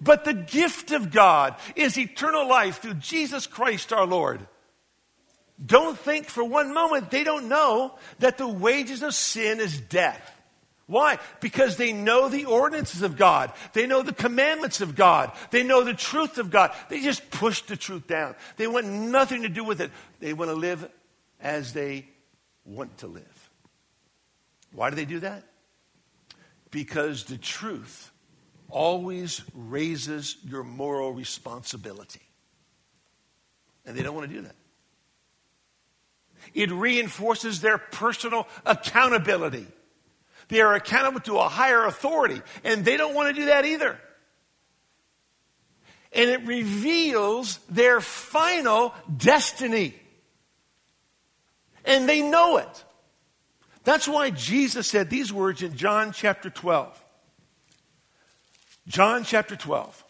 But 0.00 0.24
the 0.24 0.34
gift 0.34 0.90
of 0.90 1.10
God 1.10 1.56
is 1.74 1.96
eternal 1.96 2.46
life 2.46 2.82
through 2.82 2.94
Jesus 2.94 3.46
Christ 3.46 3.92
our 3.92 4.06
Lord. 4.06 4.46
Don't 5.64 5.98
think 5.98 6.26
for 6.26 6.44
one 6.44 6.74
moment 6.74 7.10
they 7.10 7.24
don't 7.24 7.48
know 7.48 7.94
that 8.18 8.36
the 8.36 8.48
wages 8.48 9.02
of 9.02 9.14
sin 9.14 9.58
is 9.58 9.80
death. 9.80 10.32
Why? 10.86 11.18
Because 11.40 11.76
they 11.76 11.92
know 11.92 12.28
the 12.28 12.44
ordinances 12.44 13.02
of 13.02 13.16
God. 13.16 13.52
They 13.72 13.86
know 13.86 14.02
the 14.02 14.12
commandments 14.12 14.80
of 14.80 14.94
God. 14.94 15.32
They 15.50 15.62
know 15.64 15.82
the 15.82 15.94
truth 15.94 16.38
of 16.38 16.50
God. 16.50 16.72
They 16.88 17.00
just 17.00 17.28
push 17.30 17.62
the 17.62 17.76
truth 17.76 18.06
down. 18.06 18.36
They 18.56 18.66
want 18.66 18.86
nothing 18.86 19.42
to 19.42 19.48
do 19.48 19.64
with 19.64 19.80
it. 19.80 19.90
They 20.20 20.32
want 20.32 20.50
to 20.50 20.54
live 20.54 20.88
as 21.40 21.72
they 21.72 22.06
want 22.66 22.98
to 22.98 23.06
live. 23.06 23.50
Why 24.72 24.90
do 24.90 24.96
they 24.96 25.04
do 25.04 25.20
that? 25.20 25.44
Because 26.70 27.24
the 27.24 27.38
truth 27.38 28.10
always 28.68 29.42
raises 29.54 30.36
your 30.44 30.64
moral 30.64 31.12
responsibility. 31.12 32.20
And 33.86 33.96
they 33.96 34.02
don't 34.02 34.14
want 34.14 34.28
to 34.28 34.34
do 34.34 34.42
that. 34.42 34.56
It 36.54 36.70
reinforces 36.70 37.60
their 37.60 37.78
personal 37.78 38.46
accountability. 38.64 39.66
They 40.48 40.60
are 40.60 40.74
accountable 40.74 41.20
to 41.20 41.38
a 41.38 41.48
higher 41.48 41.84
authority, 41.84 42.40
and 42.62 42.84
they 42.84 42.96
don't 42.96 43.14
want 43.14 43.34
to 43.34 43.40
do 43.40 43.46
that 43.46 43.64
either. 43.64 43.98
And 46.12 46.30
it 46.30 46.46
reveals 46.46 47.58
their 47.68 48.00
final 48.00 48.94
destiny. 49.16 49.94
And 51.86 52.08
they 52.08 52.20
know 52.20 52.58
it. 52.58 52.84
That's 53.84 54.08
why 54.08 54.30
Jesus 54.30 54.86
said 54.88 55.08
these 55.08 55.32
words 55.32 55.62
in 55.62 55.76
John 55.76 56.12
chapter 56.12 56.50
12. 56.50 57.04
John 58.88 59.24
chapter 59.24 59.56
12, 59.56 60.04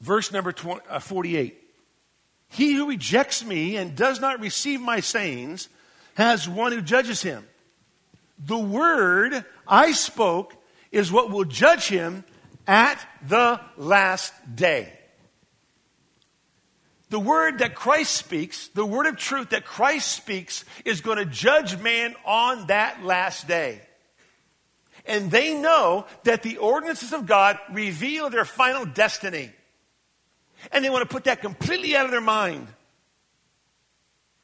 verse 0.00 0.30
number 0.30 0.52
20, 0.52 0.80
uh, 0.88 1.00
48. 1.00 1.56
He 2.50 2.72
who 2.74 2.88
rejects 2.88 3.44
me 3.44 3.76
and 3.76 3.96
does 3.96 4.20
not 4.20 4.40
receive 4.40 4.80
my 4.80 5.00
sayings 5.00 5.68
has 6.14 6.48
one 6.48 6.70
who 6.70 6.82
judges 6.82 7.22
him. 7.22 7.44
The 8.38 8.58
word 8.58 9.44
I 9.66 9.92
spoke 9.92 10.54
is 10.92 11.10
what 11.10 11.30
will 11.30 11.44
judge 11.44 11.88
him 11.88 12.24
at 12.66 13.04
the 13.26 13.60
last 13.76 14.32
day. 14.54 14.99
The 17.10 17.20
word 17.20 17.58
that 17.58 17.74
Christ 17.74 18.14
speaks, 18.16 18.68
the 18.68 18.86
word 18.86 19.06
of 19.06 19.16
truth 19.16 19.50
that 19.50 19.64
Christ 19.64 20.10
speaks, 20.12 20.64
is 20.84 21.00
going 21.00 21.18
to 21.18 21.24
judge 21.24 21.76
man 21.80 22.14
on 22.24 22.68
that 22.68 23.04
last 23.04 23.48
day. 23.48 23.80
And 25.06 25.28
they 25.28 25.54
know 25.54 26.06
that 26.22 26.42
the 26.42 26.58
ordinances 26.58 27.12
of 27.12 27.26
God 27.26 27.58
reveal 27.72 28.30
their 28.30 28.44
final 28.44 28.84
destiny. 28.84 29.50
And 30.70 30.84
they 30.84 30.90
want 30.90 31.02
to 31.02 31.12
put 31.12 31.24
that 31.24 31.40
completely 31.40 31.96
out 31.96 32.04
of 32.04 32.12
their 32.12 32.20
mind. 32.20 32.68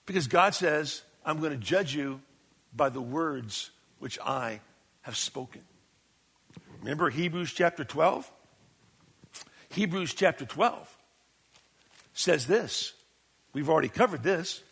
Because 0.04 0.26
God 0.26 0.54
says, 0.54 1.02
I'm 1.24 1.38
going 1.38 1.52
to 1.52 1.58
judge 1.58 1.94
you 1.94 2.20
by 2.74 2.88
the 2.88 3.00
words 3.00 3.70
which 4.00 4.18
I 4.18 4.60
have 5.02 5.16
spoken. 5.16 5.62
Remember 6.80 7.10
Hebrews 7.10 7.52
chapter 7.52 7.84
12? 7.84 8.28
Hebrews 9.68 10.14
chapter 10.14 10.44
12 10.44 10.95
says 12.16 12.46
this. 12.46 12.94
We've 13.52 13.68
already 13.68 13.88
covered 13.88 14.22
this. 14.22 14.62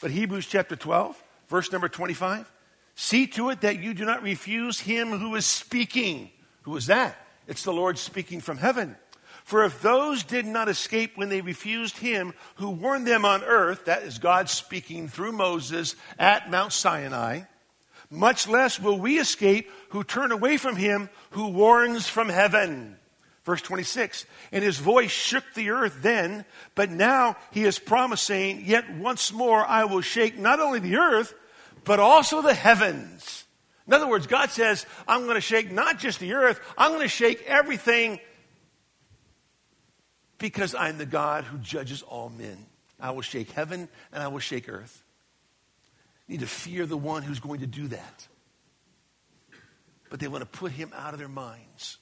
But 0.00 0.10
Hebrews 0.10 0.46
chapter 0.46 0.74
12, 0.74 1.22
verse 1.48 1.70
number 1.70 1.88
25. 1.88 2.50
See 2.94 3.26
to 3.28 3.50
it 3.50 3.60
that 3.60 3.80
you 3.80 3.94
do 3.94 4.04
not 4.04 4.22
refuse 4.22 4.80
him 4.80 5.10
who 5.10 5.34
is 5.36 5.46
speaking. 5.46 6.30
Who 6.62 6.76
is 6.76 6.86
that? 6.86 7.16
It's 7.46 7.62
the 7.62 7.72
Lord 7.72 7.98
speaking 7.98 8.40
from 8.40 8.58
heaven. 8.58 8.96
For 9.44 9.64
if 9.64 9.82
those 9.82 10.22
did 10.24 10.46
not 10.46 10.68
escape 10.68 11.12
when 11.16 11.28
they 11.28 11.40
refused 11.40 11.98
him 11.98 12.32
who 12.56 12.70
warned 12.70 13.06
them 13.06 13.24
on 13.24 13.42
earth, 13.44 13.84
that 13.86 14.04
is 14.04 14.18
God 14.18 14.48
speaking 14.48 15.08
through 15.08 15.32
Moses 15.32 15.96
at 16.18 16.50
Mount 16.50 16.72
Sinai, 16.72 17.42
much 18.08 18.46
less 18.46 18.78
will 18.78 18.98
we 18.98 19.18
escape 19.18 19.70
who 19.90 20.04
turn 20.04 20.32
away 20.32 20.56
from 20.56 20.76
him 20.76 21.08
who 21.30 21.48
warns 21.48 22.08
from 22.08 22.28
heaven. 22.28 22.98
Verse 23.44 23.62
26, 23.62 24.24
and 24.52 24.62
his 24.62 24.78
voice 24.78 25.10
shook 25.10 25.42
the 25.54 25.70
earth 25.70 25.98
then, 26.00 26.44
but 26.76 26.90
now 26.90 27.36
he 27.50 27.64
is 27.64 27.78
promising, 27.78 28.62
yet 28.64 28.94
once 28.94 29.32
more 29.32 29.66
I 29.66 29.84
will 29.84 30.00
shake 30.00 30.38
not 30.38 30.60
only 30.60 30.78
the 30.78 30.96
earth, 30.96 31.34
but 31.84 31.98
also 31.98 32.40
the 32.40 32.54
heavens. 32.54 33.44
In 33.88 33.94
other 33.94 34.06
words, 34.06 34.28
God 34.28 34.50
says, 34.50 34.86
I'm 35.08 35.24
going 35.24 35.34
to 35.34 35.40
shake 35.40 35.72
not 35.72 35.98
just 35.98 36.20
the 36.20 36.34
earth, 36.34 36.60
I'm 36.78 36.92
going 36.92 37.02
to 37.02 37.08
shake 37.08 37.42
everything 37.46 38.20
because 40.38 40.74
I'm 40.76 40.98
the 40.98 41.06
God 41.06 41.42
who 41.42 41.58
judges 41.58 42.02
all 42.02 42.28
men. 42.28 42.66
I 43.00 43.10
will 43.10 43.22
shake 43.22 43.50
heaven 43.50 43.88
and 44.12 44.22
I 44.22 44.28
will 44.28 44.38
shake 44.38 44.68
earth. 44.68 45.02
You 46.28 46.34
need 46.34 46.40
to 46.40 46.46
fear 46.46 46.86
the 46.86 46.96
one 46.96 47.24
who's 47.24 47.40
going 47.40 47.60
to 47.60 47.66
do 47.66 47.88
that. 47.88 48.28
But 50.10 50.20
they 50.20 50.28
want 50.28 50.42
to 50.42 50.58
put 50.58 50.70
him 50.70 50.92
out 50.94 51.12
of 51.12 51.18
their 51.18 51.28
minds. 51.28 51.98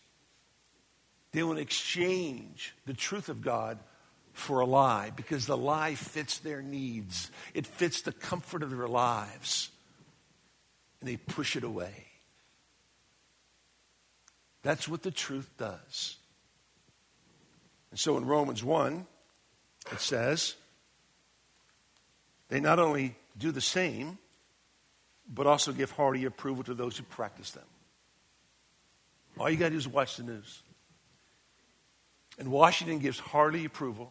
They 1.33 1.40
to 1.40 1.57
exchange 1.57 2.75
the 2.87 2.95
truth 2.95 3.29
of 3.29 3.40
God 3.43 3.79
for 4.33 4.61
a 4.61 4.66
lie 4.66 5.11
because 5.14 5.47
the 5.47 5.57
lie 5.57 5.95
fits 5.95 6.38
their 6.38 6.62
needs, 6.62 7.31
it 7.55 7.66
fits 7.66 8.03
the 8.03 8.12
comfort 8.12 8.62
of 8.62 8.71
their 8.71 8.88
lives. 8.88 9.71
And 11.01 11.09
they 11.09 11.16
push 11.16 11.57
it 11.57 11.64
away. 11.64 12.05
That's 14.62 14.87
what 14.87 15.03
the 15.03 15.11
truth 15.11 15.49
does. 15.57 16.16
And 17.90 17.99
so 17.99 18.19
in 18.19 18.27
Romans 18.27 18.62
1, 18.62 19.07
it 19.93 20.01
says, 20.01 20.57
They 22.49 22.61
not 22.61 22.79
only 22.79 23.16
do 23.38 23.51
the 23.51 23.62
same, 23.62 24.19
but 25.33 25.47
also 25.47 25.73
give 25.73 25.90
hearty 25.93 26.25
approval 26.25 26.64
to 26.64 26.75
those 26.75 26.97
who 26.99 27.05
practice 27.05 27.53
them. 27.53 27.64
All 29.38 29.49
you 29.49 29.57
got 29.57 29.66
to 29.66 29.71
do 29.71 29.77
is 29.79 29.88
watch 29.88 30.16
the 30.16 30.25
news. 30.25 30.62
And 32.40 32.50
Washington 32.50 32.98
gives 33.00 33.18
hearty 33.18 33.66
approval 33.66 34.11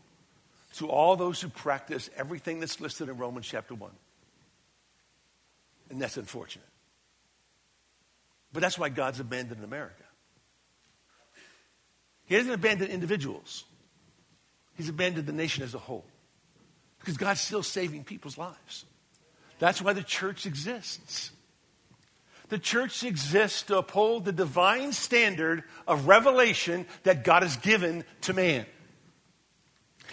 to 0.76 0.88
all 0.88 1.16
those 1.16 1.42
who 1.42 1.50
practice 1.50 2.12
everything 2.16 2.60
that's 2.60 2.80
listed 2.80 3.10
in 3.10 3.18
Romans 3.18 3.48
chapter 3.48 3.74
1. 3.74 3.90
And 5.90 6.00
that's 6.00 6.16
unfortunate. 6.16 6.68
But 8.54 8.62
that's 8.62 8.78
why 8.78 8.90
God's 8.90 9.20
abandoned 9.20 9.64
America. 9.64 10.04
He 12.28 12.36
hasn't 12.36 12.54
abandoned 12.54 12.92
individuals, 12.92 13.66
He's 14.78 14.90
abandoned 14.90 15.26
the 15.26 15.34
nation 15.34 15.64
as 15.64 15.74
a 15.74 15.80
whole. 15.80 16.06
Because 17.00 17.18
God's 17.18 17.42
still 17.42 17.64
saving 17.64 18.04
people's 18.04 18.38
lives. 18.38 18.86
That's 19.58 19.82
why 19.82 19.94
the 19.94 20.04
church 20.04 20.46
exists. 20.46 21.32
The 22.50 22.60
church 22.60 23.04
exists 23.04 23.64
to 23.64 23.78
uphold 23.78 24.26
the 24.26 24.32
divine 24.32 24.92
standard 24.92 25.64
of 25.88 26.08
revelation 26.08 26.86
that 27.04 27.24
God 27.24 27.44
has 27.44 27.58
given 27.58 28.04
to 28.22 28.34
man. 28.34 28.66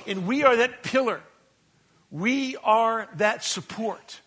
And 0.07 0.27
we 0.27 0.45
are 0.45 0.57
that 0.57 0.83
pillar. 0.83 1.23
We 2.11 2.57
are 2.63 3.09
that 3.17 3.43
support. 3.43 4.21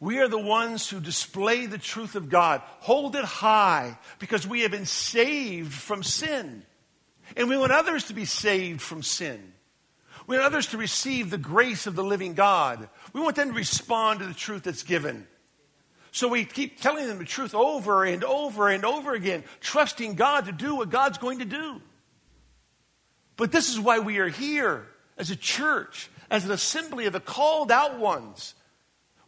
We 0.00 0.18
are 0.18 0.26
the 0.26 0.38
ones 0.38 0.90
who 0.90 0.98
display 0.98 1.66
the 1.66 1.78
truth 1.78 2.16
of 2.16 2.28
God, 2.28 2.60
hold 2.80 3.14
it 3.14 3.24
high, 3.24 3.96
because 4.18 4.44
we 4.46 4.62
have 4.62 4.72
been 4.72 4.84
saved 4.84 5.72
from 5.72 6.02
sin. 6.02 6.64
And 7.36 7.48
we 7.48 7.56
want 7.56 7.70
others 7.70 8.04
to 8.04 8.12
be 8.12 8.24
saved 8.24 8.82
from 8.82 9.04
sin. 9.04 9.52
We 10.26 10.36
want 10.36 10.46
others 10.46 10.66
to 10.68 10.76
receive 10.76 11.30
the 11.30 11.38
grace 11.38 11.86
of 11.86 11.94
the 11.94 12.02
living 12.04 12.34
God. 12.34 12.88
We 13.12 13.20
want 13.20 13.36
them 13.36 13.50
to 13.50 13.54
respond 13.54 14.20
to 14.20 14.26
the 14.26 14.34
truth 14.34 14.64
that's 14.64 14.82
given. 14.82 15.26
So 16.12 16.28
we 16.28 16.44
keep 16.44 16.80
telling 16.80 17.06
them 17.08 17.18
the 17.18 17.24
truth 17.24 17.54
over 17.54 18.04
and 18.04 18.22
over 18.22 18.68
and 18.68 18.84
over 18.84 19.14
again, 19.14 19.42
trusting 19.60 20.14
God 20.14 20.44
to 20.44 20.52
do 20.52 20.76
what 20.76 20.90
God's 20.90 21.18
going 21.18 21.40
to 21.40 21.44
do. 21.44 21.80
But 23.36 23.50
this 23.50 23.70
is 23.70 23.80
why 23.80 23.98
we 23.98 24.18
are 24.18 24.28
here 24.28 24.86
as 25.18 25.30
a 25.30 25.36
church, 25.36 26.10
as 26.30 26.44
an 26.44 26.52
assembly 26.52 27.06
of 27.06 27.14
the 27.14 27.20
called 27.20 27.72
out 27.72 27.98
ones 27.98 28.54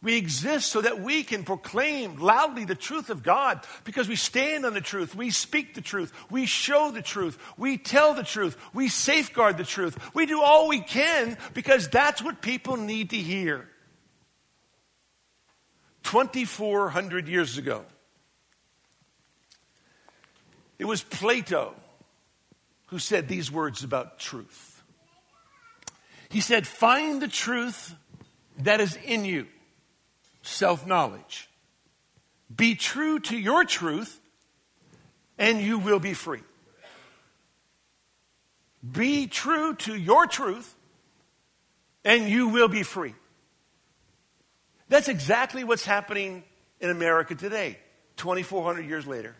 we 0.05 0.17
exist 0.17 0.71
so 0.71 0.81
that 0.81 1.01
we 1.01 1.23
can 1.23 1.43
proclaim 1.43 2.19
loudly 2.19 2.63
the 2.63 2.75
truth 2.75 3.09
of 3.09 3.23
God 3.23 3.65
because 3.85 4.07
we 4.07 4.15
stand 4.15 4.63
on 4.63 4.75
the 4.75 4.79
truth. 4.79 5.15
We 5.15 5.31
speak 5.31 5.73
the 5.73 5.81
truth. 5.81 6.13
We 6.29 6.45
show 6.45 6.91
the 6.91 7.01
truth. 7.01 7.39
We 7.57 7.79
tell 7.79 8.13
the 8.13 8.21
truth. 8.21 8.55
We 8.71 8.87
safeguard 8.87 9.57
the 9.57 9.63
truth. 9.63 9.97
We 10.13 10.27
do 10.27 10.43
all 10.43 10.67
we 10.67 10.81
can 10.81 11.39
because 11.55 11.89
that's 11.89 12.21
what 12.21 12.43
people 12.43 12.77
need 12.77 13.09
to 13.09 13.17
hear. 13.17 13.67
2,400 16.15 17.27
years 17.27 17.57
ago, 17.57 17.83
it 20.79 20.85
was 20.85 21.03
Plato 21.03 21.73
who 22.85 22.99
said 22.99 23.27
these 23.27 23.51
words 23.51 23.83
about 23.83 24.17
truth. 24.17 24.81
He 26.29 26.39
said, 26.39 26.65
Find 26.65 27.21
the 27.21 27.27
truth 27.27 27.93
that 28.59 28.79
is 28.79 28.97
in 29.03 29.25
you 29.25 29.47
self 30.41 30.87
knowledge. 30.87 31.49
Be 32.55 32.75
true 32.75 33.19
to 33.19 33.37
your 33.37 33.65
truth, 33.65 34.17
and 35.37 35.59
you 35.59 35.79
will 35.79 35.99
be 35.99 36.13
free. 36.13 36.43
Be 38.89 39.27
true 39.27 39.75
to 39.75 39.93
your 39.93 40.27
truth, 40.27 40.73
and 42.05 42.29
you 42.29 42.47
will 42.47 42.69
be 42.69 42.83
free. 42.83 43.15
That's 44.89 45.07
exactly 45.07 45.63
what's 45.63 45.85
happening 45.85 46.43
in 46.79 46.89
America 46.89 47.35
today, 47.35 47.79
2,400 48.17 48.85
years 48.85 49.07
later. 49.07 49.35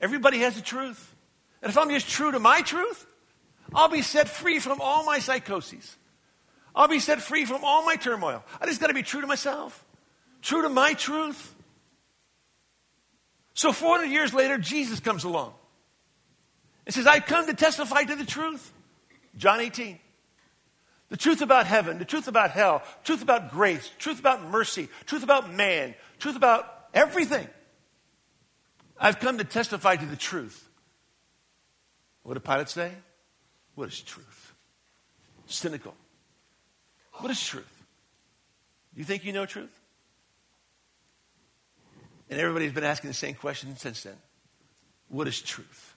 Everybody 0.00 0.38
has 0.38 0.56
a 0.56 0.62
truth. 0.62 1.14
And 1.62 1.70
if 1.70 1.76
I'm 1.76 1.90
just 1.90 2.08
true 2.08 2.32
to 2.32 2.38
my 2.38 2.62
truth, 2.62 3.06
I'll 3.74 3.88
be 3.88 4.02
set 4.02 4.28
free 4.28 4.58
from 4.58 4.80
all 4.80 5.04
my 5.04 5.18
psychoses. 5.18 5.96
I'll 6.74 6.88
be 6.88 7.00
set 7.00 7.20
free 7.20 7.44
from 7.44 7.64
all 7.64 7.84
my 7.84 7.96
turmoil. 7.96 8.42
I 8.60 8.66
just 8.66 8.80
got 8.80 8.86
to 8.86 8.94
be 8.94 9.02
true 9.02 9.20
to 9.20 9.26
myself, 9.26 9.84
true 10.40 10.62
to 10.62 10.68
my 10.68 10.94
truth. 10.94 11.54
So 13.54 13.72
400 13.72 14.06
years 14.06 14.32
later, 14.32 14.56
Jesus 14.56 15.00
comes 15.00 15.24
along 15.24 15.52
and 16.86 16.94
says, 16.94 17.06
I 17.06 17.20
come 17.20 17.46
to 17.46 17.54
testify 17.54 18.04
to 18.04 18.16
the 18.16 18.24
truth. 18.24 18.72
John 19.36 19.60
18. 19.60 19.98
The 21.10 21.16
truth 21.16 21.42
about 21.42 21.66
heaven, 21.66 21.98
the 21.98 22.04
truth 22.04 22.28
about 22.28 22.52
hell, 22.52 22.82
truth 23.02 23.20
about 23.20 23.50
grace, 23.50 23.90
truth 23.98 24.20
about 24.20 24.48
mercy, 24.48 24.88
truth 25.06 25.24
about 25.24 25.52
man, 25.52 25.94
truth 26.18 26.36
about 26.36 26.72
everything. 26.94 27.48
I've 28.98 29.18
come 29.18 29.38
to 29.38 29.44
testify 29.44 29.96
to 29.96 30.06
the 30.06 30.16
truth. 30.16 30.68
What 32.22 32.34
did 32.34 32.44
Pilate 32.44 32.68
say? 32.68 32.92
What 33.74 33.88
is 33.88 34.00
truth? 34.00 34.54
Cynical. 35.46 35.94
What 37.14 37.30
is 37.30 37.42
truth? 37.44 37.84
Do 38.94 39.00
you 39.00 39.04
think 39.04 39.24
you 39.24 39.32
know 39.32 39.46
truth? 39.46 39.70
And 42.28 42.38
everybody's 42.38 42.72
been 42.72 42.84
asking 42.84 43.10
the 43.10 43.14
same 43.14 43.34
question 43.34 43.76
since 43.76 44.04
then. 44.04 44.16
What 45.08 45.26
is 45.26 45.40
truth? 45.40 45.96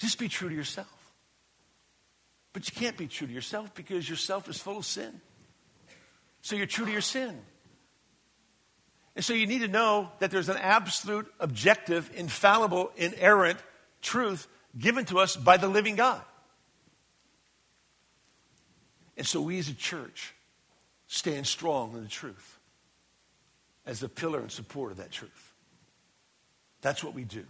Just 0.00 0.18
be 0.18 0.28
true 0.28 0.48
to 0.48 0.54
yourself. 0.54 0.97
But 2.52 2.68
you 2.68 2.80
can't 2.80 2.96
be 2.96 3.06
true 3.06 3.26
to 3.26 3.32
yourself 3.32 3.74
because 3.74 4.08
yourself 4.08 4.48
is 4.48 4.58
full 4.58 4.78
of 4.78 4.86
sin. 4.86 5.20
So 6.42 6.56
you're 6.56 6.66
true 6.66 6.86
to 6.86 6.92
your 6.92 7.00
sin. 7.00 7.38
And 9.14 9.24
so 9.24 9.34
you 9.34 9.46
need 9.46 9.62
to 9.62 9.68
know 9.68 10.10
that 10.20 10.30
there's 10.30 10.48
an 10.48 10.56
absolute, 10.56 11.26
objective, 11.40 12.10
infallible, 12.14 12.92
inerrant 12.96 13.58
truth 14.00 14.46
given 14.78 15.04
to 15.06 15.18
us 15.18 15.36
by 15.36 15.56
the 15.56 15.68
living 15.68 15.96
God. 15.96 16.22
And 19.16 19.26
so 19.26 19.40
we 19.40 19.58
as 19.58 19.68
a 19.68 19.74
church 19.74 20.34
stand 21.08 21.46
strong 21.46 21.94
in 21.94 22.02
the 22.02 22.08
truth 22.08 22.58
as 23.84 23.98
the 23.98 24.08
pillar 24.08 24.38
and 24.38 24.52
support 24.52 24.92
of 24.92 24.98
that 24.98 25.10
truth. 25.10 25.52
That's 26.80 27.02
what 27.02 27.14
we 27.14 27.24
do. 27.24 27.44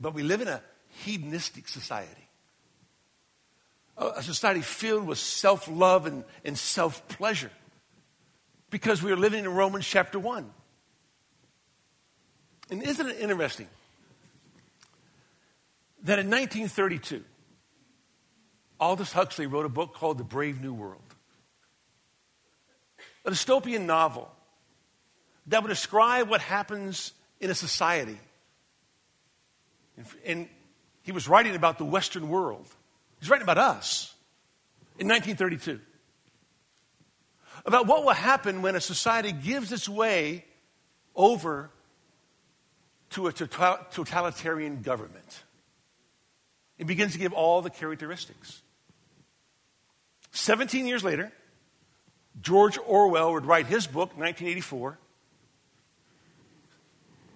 But 0.00 0.14
we 0.14 0.24
live 0.24 0.40
in 0.40 0.48
a 0.48 0.60
hedonistic 1.04 1.68
society, 1.68 2.23
a 3.96 4.22
society 4.22 4.60
filled 4.60 5.06
with 5.06 5.18
self 5.18 5.68
love 5.68 6.06
and, 6.06 6.24
and 6.44 6.58
self 6.58 7.06
pleasure 7.08 7.50
because 8.70 9.02
we 9.02 9.12
are 9.12 9.16
living 9.16 9.44
in 9.44 9.50
Romans 9.52 9.86
chapter 9.86 10.18
1. 10.18 10.50
And 12.70 12.82
isn't 12.82 13.06
it 13.06 13.18
interesting 13.20 13.68
that 16.02 16.18
in 16.18 16.26
1932, 16.26 17.22
Aldous 18.80 19.12
Huxley 19.12 19.46
wrote 19.46 19.64
a 19.64 19.70
book 19.70 19.94
called 19.94 20.18
The 20.18 20.24
Brave 20.24 20.60
New 20.60 20.74
World, 20.74 21.00
a 23.24 23.30
dystopian 23.30 23.86
novel 23.86 24.30
that 25.46 25.62
would 25.62 25.68
describe 25.68 26.28
what 26.28 26.40
happens 26.40 27.12
in 27.40 27.50
a 27.50 27.54
society. 27.54 28.18
And 30.26 30.48
he 31.02 31.12
was 31.12 31.28
writing 31.28 31.54
about 31.54 31.78
the 31.78 31.84
Western 31.84 32.28
world. 32.28 32.66
He's 33.24 33.30
writing 33.30 33.44
about 33.44 33.56
us 33.56 34.14
in 34.98 35.08
1932. 35.08 35.80
About 37.64 37.86
what 37.86 38.04
will 38.04 38.12
happen 38.12 38.60
when 38.60 38.76
a 38.76 38.82
society 38.82 39.32
gives 39.32 39.72
its 39.72 39.88
way 39.88 40.44
over 41.16 41.70
to 43.12 43.26
a 43.26 43.32
tota-, 43.32 43.86
totalitarian 43.90 44.82
government. 44.82 45.42
It 46.76 46.86
begins 46.86 47.14
to 47.14 47.18
give 47.18 47.32
all 47.32 47.62
the 47.62 47.70
characteristics. 47.70 48.60
17 50.32 50.86
years 50.86 51.02
later, 51.02 51.32
George 52.42 52.76
Orwell 52.76 53.32
would 53.32 53.46
write 53.46 53.64
his 53.64 53.86
book, 53.86 54.18
1984, 54.18 54.98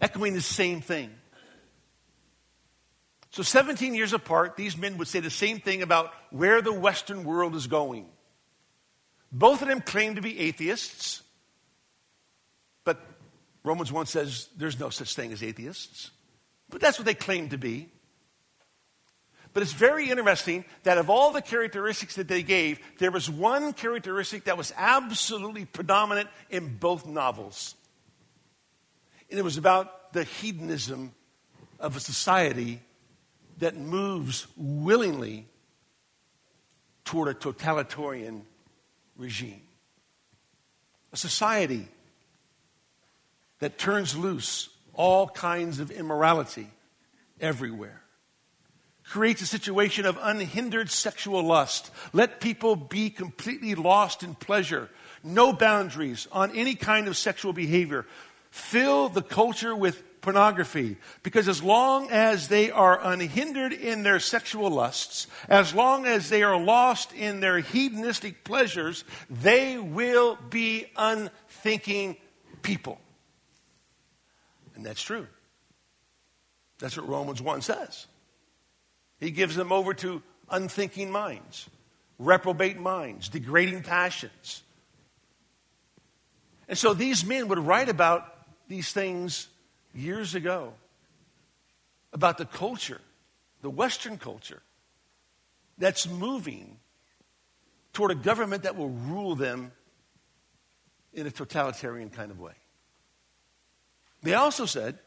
echoing 0.03 0.35
the 0.35 0.43
same 0.43 0.83
thing. 0.83 1.18
So, 3.31 3.43
17 3.43 3.95
years 3.95 4.13
apart, 4.13 4.57
these 4.57 4.77
men 4.77 4.97
would 4.99 5.09
say 5.09 5.21
the 5.21 5.31
same 5.31 5.61
thing 5.61 5.83
about 5.83 6.13
where 6.31 6.63
the 6.63 6.73
Western 6.73 7.25
world 7.25 7.55
is 7.55 7.67
going. 7.67 8.07
Both 9.31 9.61
of 9.61 9.69
them 9.69 9.81
claim 9.83 10.15
to 10.15 10.23
be 10.23 10.39
atheists, 10.39 11.23
but 12.85 12.99
Romans 13.63 13.93
1 13.93 14.07
says 14.07 14.49
there's 14.57 14.81
no 14.81 14.89
such 14.89 15.15
thing 15.15 15.33
as 15.33 15.43
atheists. 15.43 16.11
But 16.71 16.81
that's 16.81 16.99
what 16.99 17.05
they 17.05 17.15
claim 17.15 17.51
to 17.51 17.59
be. 17.59 17.91
But 19.53 19.63
it's 19.63 19.73
very 19.73 20.11
interesting 20.11 20.65
that 20.85 20.99
of 20.99 21.11
all 21.11 21.33
the 21.33 21.43
characteristics 21.43 22.17
that 22.17 22.29
they 22.29 22.43
gave, 22.43 22.81
there 22.99 23.11
was 23.11 23.29
one 23.31 23.73
characteristic 23.73 24.45
that 24.45 24.57
was 24.57 24.73
absolutely 24.77 25.65
predominant 25.65 26.29
in 26.51 26.77
both 26.77 27.07
novels. 27.07 27.75
And 29.31 29.39
it 29.39 29.43
was 29.43 29.57
about 29.57 30.13
the 30.13 30.25
hedonism 30.25 31.13
of 31.81 31.97
a 31.97 32.01
society 32.01 32.81
that 33.59 33.77
moves 33.77 34.47
willingly 34.57 35.47
toward 37.05 37.29
a 37.29 37.35
totalitarian 37.35 38.43
regime. 39.17 39.63
A 41.13 41.17
society 41.17 41.89
that 43.61 43.79
turns 43.79 44.17
loose 44.17 44.69
all 44.95 45.29
kinds 45.29 45.81
of 45.81 45.91
immorality 45.91 46.69
everywhere. 47.41 48.03
Creates 49.05 49.41
a 49.41 49.47
situation 49.47 50.05
of 50.05 50.19
unhindered 50.21 50.91
sexual 50.91 51.43
lust. 51.43 51.91
Let 52.13 52.41
people 52.41 52.77
be 52.77 53.09
completely 53.09 53.75
lost 53.75 54.23
in 54.23 54.35
pleasure. 54.35 54.91
No 55.25 55.53
boundaries 55.53 56.29
on 56.31 56.55
any 56.55 56.75
kind 56.75 57.09
of 57.09 57.17
sexual 57.17 57.55
behavior. 57.55 58.05
Fill 58.51 59.09
the 59.09 59.23
culture 59.23 59.75
with 59.75 60.03
pornography. 60.29 60.99
Because 61.23 61.49
as 61.49 61.63
long 61.63 62.11
as 62.11 62.49
they 62.49 62.71
are 62.71 63.01
unhindered 63.03 63.73
in 63.73 64.03
their 64.03 64.21
sexual 64.21 64.69
lusts, 64.69 65.27
as 65.49 65.73
long 65.73 66.05
as 66.05 66.29
they 66.29 66.43
are 66.43 66.63
lost 66.63 67.15
in 67.15 67.41
their 67.41 67.61
hedonistic 67.61 68.45
pleasures, 68.45 69.05
they 69.31 69.79
will 69.79 70.37
be 70.51 70.85
unthinking 70.99 72.19
people. 72.61 73.01
And 74.77 74.85
that's 74.85 75.01
true. 75.01 75.27
That's 76.79 76.99
what 76.99 77.09
Romans 77.09 77.41
1 77.41 77.63
says. 77.63 78.07
He 79.21 79.31
gives 79.31 79.57
them 79.57 79.73
over 79.73 79.95
to 79.95 80.23
unthinking 80.51 81.11
minds, 81.11 81.71
reprobate 82.19 82.79
minds, 82.79 83.31
degrading 83.31 83.83
passions. 83.83 84.63
And 86.69 86.77
so 86.77 86.93
these 86.93 87.25
men 87.25 87.49
would 87.49 87.59
write 87.59 87.89
about 87.89 88.31
these 88.69 88.93
things 88.93 89.49
years 89.99 90.35
ago 90.35 90.73
about 92.13 92.39
the 92.39 92.45
culture, 92.45 93.01
the 93.63 93.71
Western 93.71 94.17
culture, 94.19 94.63
that's 95.77 96.09
moving 96.09 96.79
toward 97.93 98.11
a 98.11 98.15
government 98.15 98.63
that 98.63 98.77
will 98.77 98.91
rule 98.91 99.35
them 99.35 99.73
in 101.13 101.27
a 101.27 101.31
totalitarian 101.31 102.11
kind 102.11 102.31
of 102.31 102.39
way. 102.39 102.53
They 104.23 104.35
also 104.35 104.67
said 104.67 104.99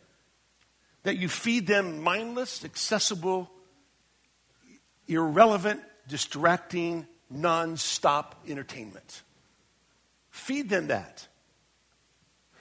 that 1.04 1.18
you 1.18 1.28
feed 1.30 1.68
them 1.68 2.02
mindless, 2.02 2.64
accessible, 2.64 3.50
irrelevant, 5.08 5.82
distracting, 6.08 7.08
non 7.30 7.78
stop 7.78 8.44
entertainment. 8.48 9.24
Feed 10.30 10.70
them 10.70 10.88
that. 10.88 11.28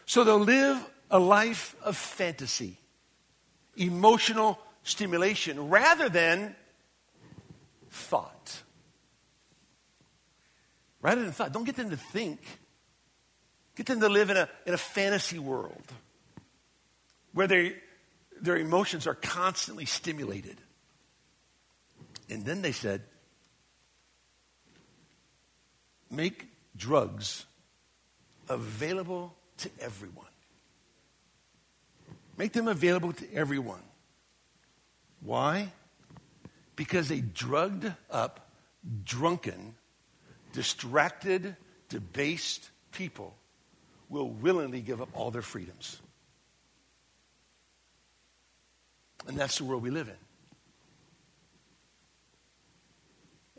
So 0.06 0.24
they'll 0.24 0.38
live 0.38 0.84
a 1.10 1.18
life 1.18 1.74
of 1.82 1.96
fantasy, 1.96 2.78
emotional 3.76 4.58
stimulation, 4.82 5.68
rather 5.68 6.08
than 6.08 6.54
thought. 7.90 8.62
Rather 11.02 11.22
than 11.22 11.32
thought. 11.32 11.52
Don't 11.52 11.64
get 11.64 11.76
them 11.76 11.90
to 11.90 11.96
think. 11.96 12.40
Get 13.74 13.86
them 13.86 14.00
to 14.00 14.08
live 14.08 14.30
in 14.30 14.36
a, 14.36 14.48
in 14.66 14.74
a 14.74 14.78
fantasy 14.78 15.38
world 15.38 15.84
where 17.32 17.46
they, 17.46 17.76
their 18.40 18.56
emotions 18.56 19.06
are 19.06 19.14
constantly 19.14 19.86
stimulated. 19.86 20.58
And 22.28 22.44
then 22.44 22.62
they 22.62 22.72
said, 22.72 23.02
make 26.10 26.48
drugs 26.76 27.46
available 28.48 29.34
to 29.58 29.70
everyone. 29.80 30.26
Make 32.40 32.52
them 32.52 32.68
available 32.68 33.12
to 33.12 33.34
everyone. 33.34 33.82
Why? 35.20 35.70
Because 36.74 37.10
a 37.10 37.20
drugged 37.20 37.92
up, 38.10 38.48
drunken, 39.04 39.74
distracted, 40.54 41.54
debased 41.90 42.70
people 42.92 43.36
will 44.08 44.30
willingly 44.30 44.80
give 44.80 45.02
up 45.02 45.10
all 45.12 45.30
their 45.30 45.42
freedoms. 45.42 46.00
And 49.28 49.36
that's 49.36 49.58
the 49.58 49.64
world 49.64 49.82
we 49.82 49.90
live 49.90 50.08
in. 50.08 50.16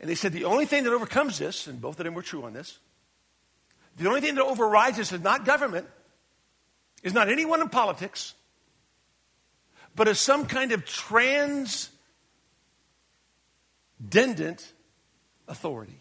And 0.00 0.10
they 0.10 0.16
said 0.16 0.32
the 0.32 0.46
only 0.46 0.66
thing 0.66 0.82
that 0.82 0.92
overcomes 0.92 1.38
this, 1.38 1.68
and 1.68 1.80
both 1.80 2.00
of 2.00 2.04
them 2.04 2.14
were 2.14 2.22
true 2.22 2.42
on 2.42 2.52
this, 2.52 2.80
the 3.96 4.08
only 4.08 4.20
thing 4.20 4.34
that 4.34 4.44
overrides 4.44 4.96
this 4.96 5.12
is 5.12 5.20
not 5.20 5.44
government, 5.44 5.86
is 7.04 7.14
not 7.14 7.28
anyone 7.28 7.60
in 7.60 7.68
politics, 7.68 8.34
but 9.94 10.08
as 10.08 10.18
some 10.18 10.46
kind 10.46 10.72
of 10.72 10.84
transcendent 10.84 11.92
authority. 15.48 15.98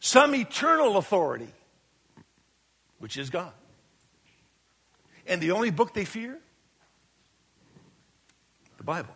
Some 0.00 0.34
eternal 0.34 0.96
authority, 0.96 1.48
which 2.98 3.16
is 3.16 3.30
God. 3.30 3.52
And 5.26 5.40
the 5.40 5.50
only 5.50 5.70
book 5.70 5.94
they 5.94 6.04
fear? 6.04 6.38
The 8.76 8.84
Bible. 8.84 9.14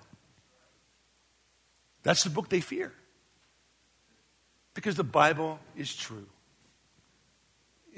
That's 2.02 2.24
the 2.24 2.30
book 2.30 2.48
they 2.48 2.61
fear. 2.61 2.92
Because 4.74 4.96
the 4.96 5.04
Bible 5.04 5.61
is 5.76 5.94
true. 5.94 6.26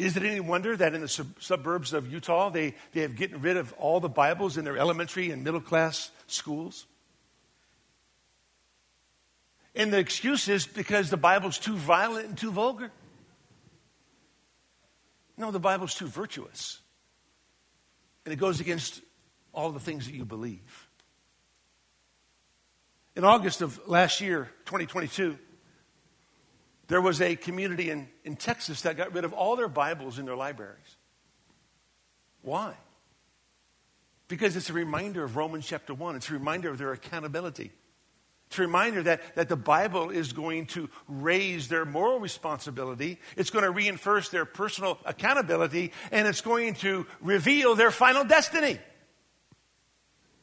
Is 0.02 0.16
it 0.16 0.24
any 0.24 0.40
wonder 0.40 0.76
that 0.76 0.94
in 0.94 1.00
the 1.00 1.08
sub- 1.08 1.40
suburbs 1.40 1.92
of 1.92 2.10
Utah, 2.12 2.50
they, 2.50 2.74
they 2.92 3.02
have 3.02 3.14
gotten 3.14 3.40
rid 3.40 3.56
of 3.56 3.72
all 3.74 4.00
the 4.00 4.08
Bibles 4.08 4.58
in 4.58 4.64
their 4.64 4.76
elementary 4.76 5.30
and 5.30 5.44
middle 5.44 5.60
class 5.60 6.10
schools? 6.26 6.86
And 9.76 9.92
the 9.92 9.98
excuse 9.98 10.48
is 10.48 10.66
because 10.66 11.08
the 11.08 11.16
Bible's 11.16 11.56
too 11.56 11.76
violent 11.76 12.26
and 12.26 12.36
too 12.36 12.50
vulgar. 12.50 12.90
No, 15.36 15.52
the 15.52 15.60
Bible's 15.60 15.94
too 15.94 16.08
virtuous. 16.08 16.80
And 18.24 18.32
it 18.32 18.36
goes 18.36 18.58
against 18.58 19.00
all 19.52 19.70
the 19.70 19.80
things 19.80 20.06
that 20.06 20.14
you 20.14 20.24
believe. 20.24 20.88
In 23.14 23.24
August 23.24 23.62
of 23.62 23.80
last 23.86 24.20
year, 24.20 24.50
2022, 24.64 25.38
there 26.92 27.00
was 27.00 27.22
a 27.22 27.36
community 27.36 27.88
in, 27.88 28.06
in 28.22 28.36
Texas 28.36 28.82
that 28.82 28.98
got 28.98 29.14
rid 29.14 29.24
of 29.24 29.32
all 29.32 29.56
their 29.56 29.66
Bibles 29.66 30.18
in 30.18 30.26
their 30.26 30.36
libraries. 30.36 30.98
Why? 32.42 32.74
Because 34.28 34.56
it's 34.56 34.68
a 34.68 34.74
reminder 34.74 35.24
of 35.24 35.34
Romans 35.34 35.66
chapter 35.66 35.94
1. 35.94 36.16
It's 36.16 36.28
a 36.28 36.34
reminder 36.34 36.68
of 36.68 36.76
their 36.76 36.92
accountability. 36.92 37.72
It's 38.48 38.58
a 38.58 38.62
reminder 38.62 39.04
that, 39.04 39.22
that 39.36 39.48
the 39.48 39.56
Bible 39.56 40.10
is 40.10 40.34
going 40.34 40.66
to 40.66 40.90
raise 41.08 41.68
their 41.68 41.86
moral 41.86 42.20
responsibility. 42.20 43.18
It's 43.38 43.48
going 43.48 43.64
to 43.64 43.70
reinforce 43.70 44.28
their 44.28 44.44
personal 44.44 44.98
accountability, 45.06 45.92
and 46.10 46.28
it's 46.28 46.42
going 46.42 46.74
to 46.74 47.06
reveal 47.22 47.74
their 47.74 47.90
final 47.90 48.24
destiny. 48.24 48.78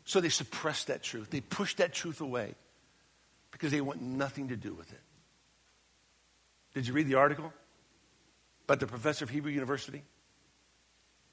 So 0.04 0.20
they 0.20 0.30
suppress 0.30 0.86
that 0.86 1.04
truth. 1.04 1.30
They 1.30 1.42
push 1.42 1.76
that 1.76 1.94
truth 1.94 2.22
away 2.22 2.56
because 3.52 3.70
they 3.70 3.82
want 3.82 4.02
nothing 4.02 4.48
to 4.48 4.58
do 4.58 4.74
with 4.74 4.92
it. 4.92 5.02
Did 6.74 6.88
you 6.88 6.94
read 6.94 7.08
the 7.08 7.16
article 7.16 7.52
about 8.66 8.80
the 8.80 8.88
professor 8.88 9.26
of 9.26 9.32
Hebrew 9.32 9.52
University 9.52 10.04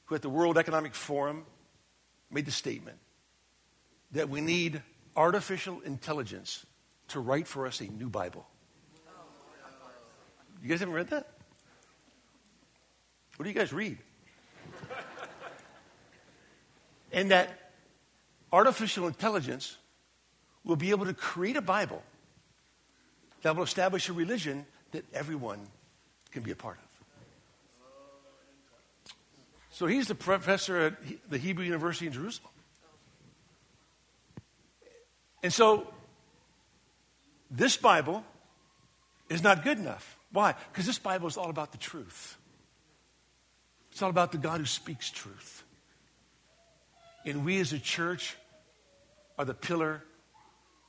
who 0.07 0.14
at 0.14 0.22
the 0.22 0.31
World 0.31 0.57
Economic 0.57 0.94
Forum 0.94 1.44
made 2.31 2.46
the 2.46 2.53
statement 2.53 2.99
that 4.12 4.29
we 4.29 4.40
need 4.40 4.83
artificial 5.14 5.81
intelligence 5.81 6.64
to 7.09 7.20
write 7.20 7.46
for 7.46 7.66
us 7.66 7.81
a 7.81 7.85
new 7.85 8.09
Bible? 8.09 8.46
You 10.62 10.70
guys 10.70 10.81
haven't 10.81 10.94
read 10.94 11.09
that? 11.09 11.29
What 13.37 13.44
do 13.44 13.51
you 13.51 13.55
guys 13.55 13.72
read? 13.72 13.99
and 17.12 17.31
that 17.31 17.72
artificial 18.51 19.07
intelligence 19.07 19.77
will 20.64 20.77
be 20.77 20.90
able 20.90 21.05
to 21.05 21.14
create 21.14 21.57
a 21.57 21.62
Bible 21.62 22.03
that 23.42 23.55
will 23.55 23.64
establish 23.64 24.09
a 24.09 24.14
religion 24.14 24.64
that 24.92 25.05
everyone 25.12 25.61
can 26.33 26.42
be 26.42 26.51
a 26.51 26.57
part 26.57 26.79
of. 26.79 26.83
So 29.70 29.87
he's 29.87 30.09
the 30.09 30.14
professor 30.14 30.79
at 30.79 30.94
the 31.31 31.37
Hebrew 31.37 31.64
University 31.64 32.07
in 32.07 32.12
Jerusalem. 32.12 32.51
And 35.42 35.53
so 35.53 35.87
this 37.51 37.77
Bible 37.77 38.25
is 39.29 39.42
not 39.42 39.64
good 39.64 39.79
enough. 39.79 40.18
Why? 40.33 40.55
Because 40.72 40.87
this 40.87 40.99
Bible 40.99 41.29
is 41.29 41.37
all 41.37 41.51
about 41.51 41.72
the 41.72 41.79
truth. 41.79 42.37
It's 43.92 44.03
all 44.03 44.11
about 44.11 44.33
the 44.33 44.38
God 44.38 44.61
who 44.61 44.66
speaks 44.66 45.11
truth. 45.11 45.62
And 47.25 47.44
we 47.44 47.61
as 47.61 47.72
a 47.72 47.79
church 47.79 48.37
are 49.38 49.44
the 49.44 49.55
pillar 49.55 50.03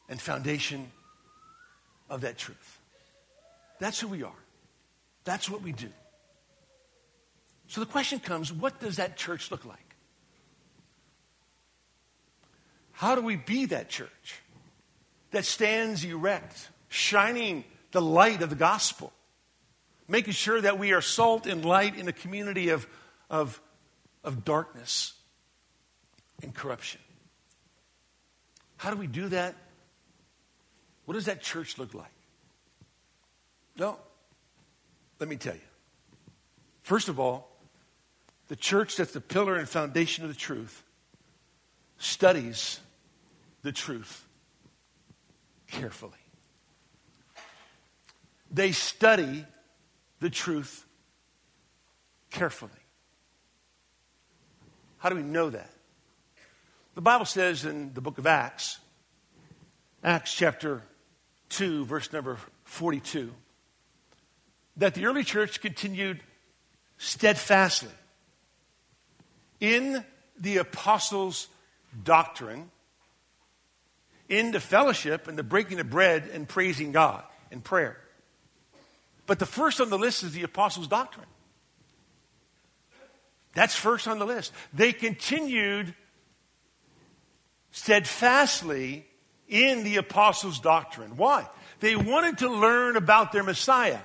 and 0.09 0.19
foundation 0.19 0.91
of 2.09 2.21
that 2.21 2.37
truth. 2.37 2.76
That's 3.79 3.99
who 3.99 4.07
we 4.07 4.23
are. 4.23 4.43
That's 5.23 5.49
what 5.49 5.61
we 5.61 5.71
do. 5.71 5.89
So 7.67 7.81
the 7.81 7.87
question 7.87 8.19
comes 8.19 8.51
what 8.51 8.79
does 8.79 8.95
that 8.97 9.17
church 9.17 9.51
look 9.51 9.65
like? 9.65 9.95
How 12.93 13.13
do 13.15 13.21
we 13.21 13.35
be 13.35 13.65
that 13.65 13.89
church 13.89 14.41
that 15.31 15.45
stands 15.45 16.03
erect, 16.03 16.69
shining 16.89 17.63
the 17.91 18.01
light 18.01 18.41
of 18.41 18.49
the 18.49 18.55
gospel, 18.55 19.11
making 20.07 20.33
sure 20.33 20.59
that 20.61 20.79
we 20.79 20.93
are 20.93 21.01
salt 21.01 21.45
and 21.45 21.63
light 21.65 21.97
in 21.97 22.07
a 22.07 22.13
community 22.13 22.69
of, 22.69 22.87
of, 23.29 23.61
of 24.23 24.45
darkness 24.45 25.13
and 26.41 26.53
corruption. 26.53 27.01
How 28.77 28.91
do 28.91 28.97
we 28.97 29.07
do 29.07 29.29
that? 29.29 29.55
What 31.05 31.15
does 31.15 31.25
that 31.25 31.41
church 31.41 31.77
look 31.77 31.93
like? 31.93 32.11
Well, 33.77 33.99
let 35.19 35.29
me 35.29 35.35
tell 35.35 35.53
you. 35.53 35.61
First 36.81 37.09
of 37.09 37.19
all, 37.19 37.49
the 38.47 38.55
church 38.55 38.95
that's 38.95 39.11
the 39.11 39.21
pillar 39.21 39.55
and 39.55 39.67
foundation 39.67 40.23
of 40.23 40.29
the 40.29 40.35
truth 40.35 40.83
studies 41.97 42.79
the 43.61 43.71
truth 43.71 44.25
carefully. 45.67 46.11
They 48.49 48.71
study 48.71 49.45
the 50.19 50.29
truth 50.29 50.85
carefully. 52.31 52.71
How 54.99 55.09
do 55.09 55.15
we 55.15 55.23
know 55.23 55.49
that? 55.49 55.69
The 56.95 57.01
Bible 57.01 57.25
says 57.25 57.65
in 57.65 57.93
the 57.93 58.01
book 58.01 58.17
of 58.17 58.25
Acts, 58.25 58.79
Acts 60.03 60.33
chapter 60.33 60.81
2, 61.49 61.85
verse 61.85 62.11
number 62.11 62.37
42, 62.63 63.31
that 64.77 64.93
the 64.93 65.05
early 65.05 65.23
church 65.23 65.61
continued 65.61 66.21
steadfastly 66.97 67.89
in 69.59 70.03
the 70.39 70.57
apostles' 70.57 71.47
doctrine, 72.03 72.69
in 74.29 74.51
the 74.51 74.59
fellowship 74.59 75.27
and 75.27 75.37
the 75.37 75.43
breaking 75.43 75.79
of 75.79 75.89
bread 75.89 76.29
and 76.33 76.47
praising 76.47 76.91
God 76.91 77.23
in 77.51 77.61
prayer. 77.61 77.97
But 79.25 79.39
the 79.39 79.45
first 79.45 79.81
on 79.81 79.89
the 79.89 79.97
list 79.97 80.23
is 80.23 80.31
the 80.31 80.43
apostles' 80.43 80.87
doctrine. 80.87 81.25
That's 83.53 83.75
first 83.75 84.07
on 84.07 84.19
the 84.19 84.25
list. 84.25 84.53
They 84.73 84.93
continued 84.93 85.95
steadfastly 87.71 89.05
in 89.47 89.83
the 89.83 89.97
apostles' 89.97 90.59
doctrine. 90.59 91.17
Why? 91.17 91.47
They 91.79 91.95
wanted 91.95 92.39
to 92.39 92.49
learn 92.49 92.97
about 92.97 93.31
their 93.31 93.43
Messiah. 93.43 93.99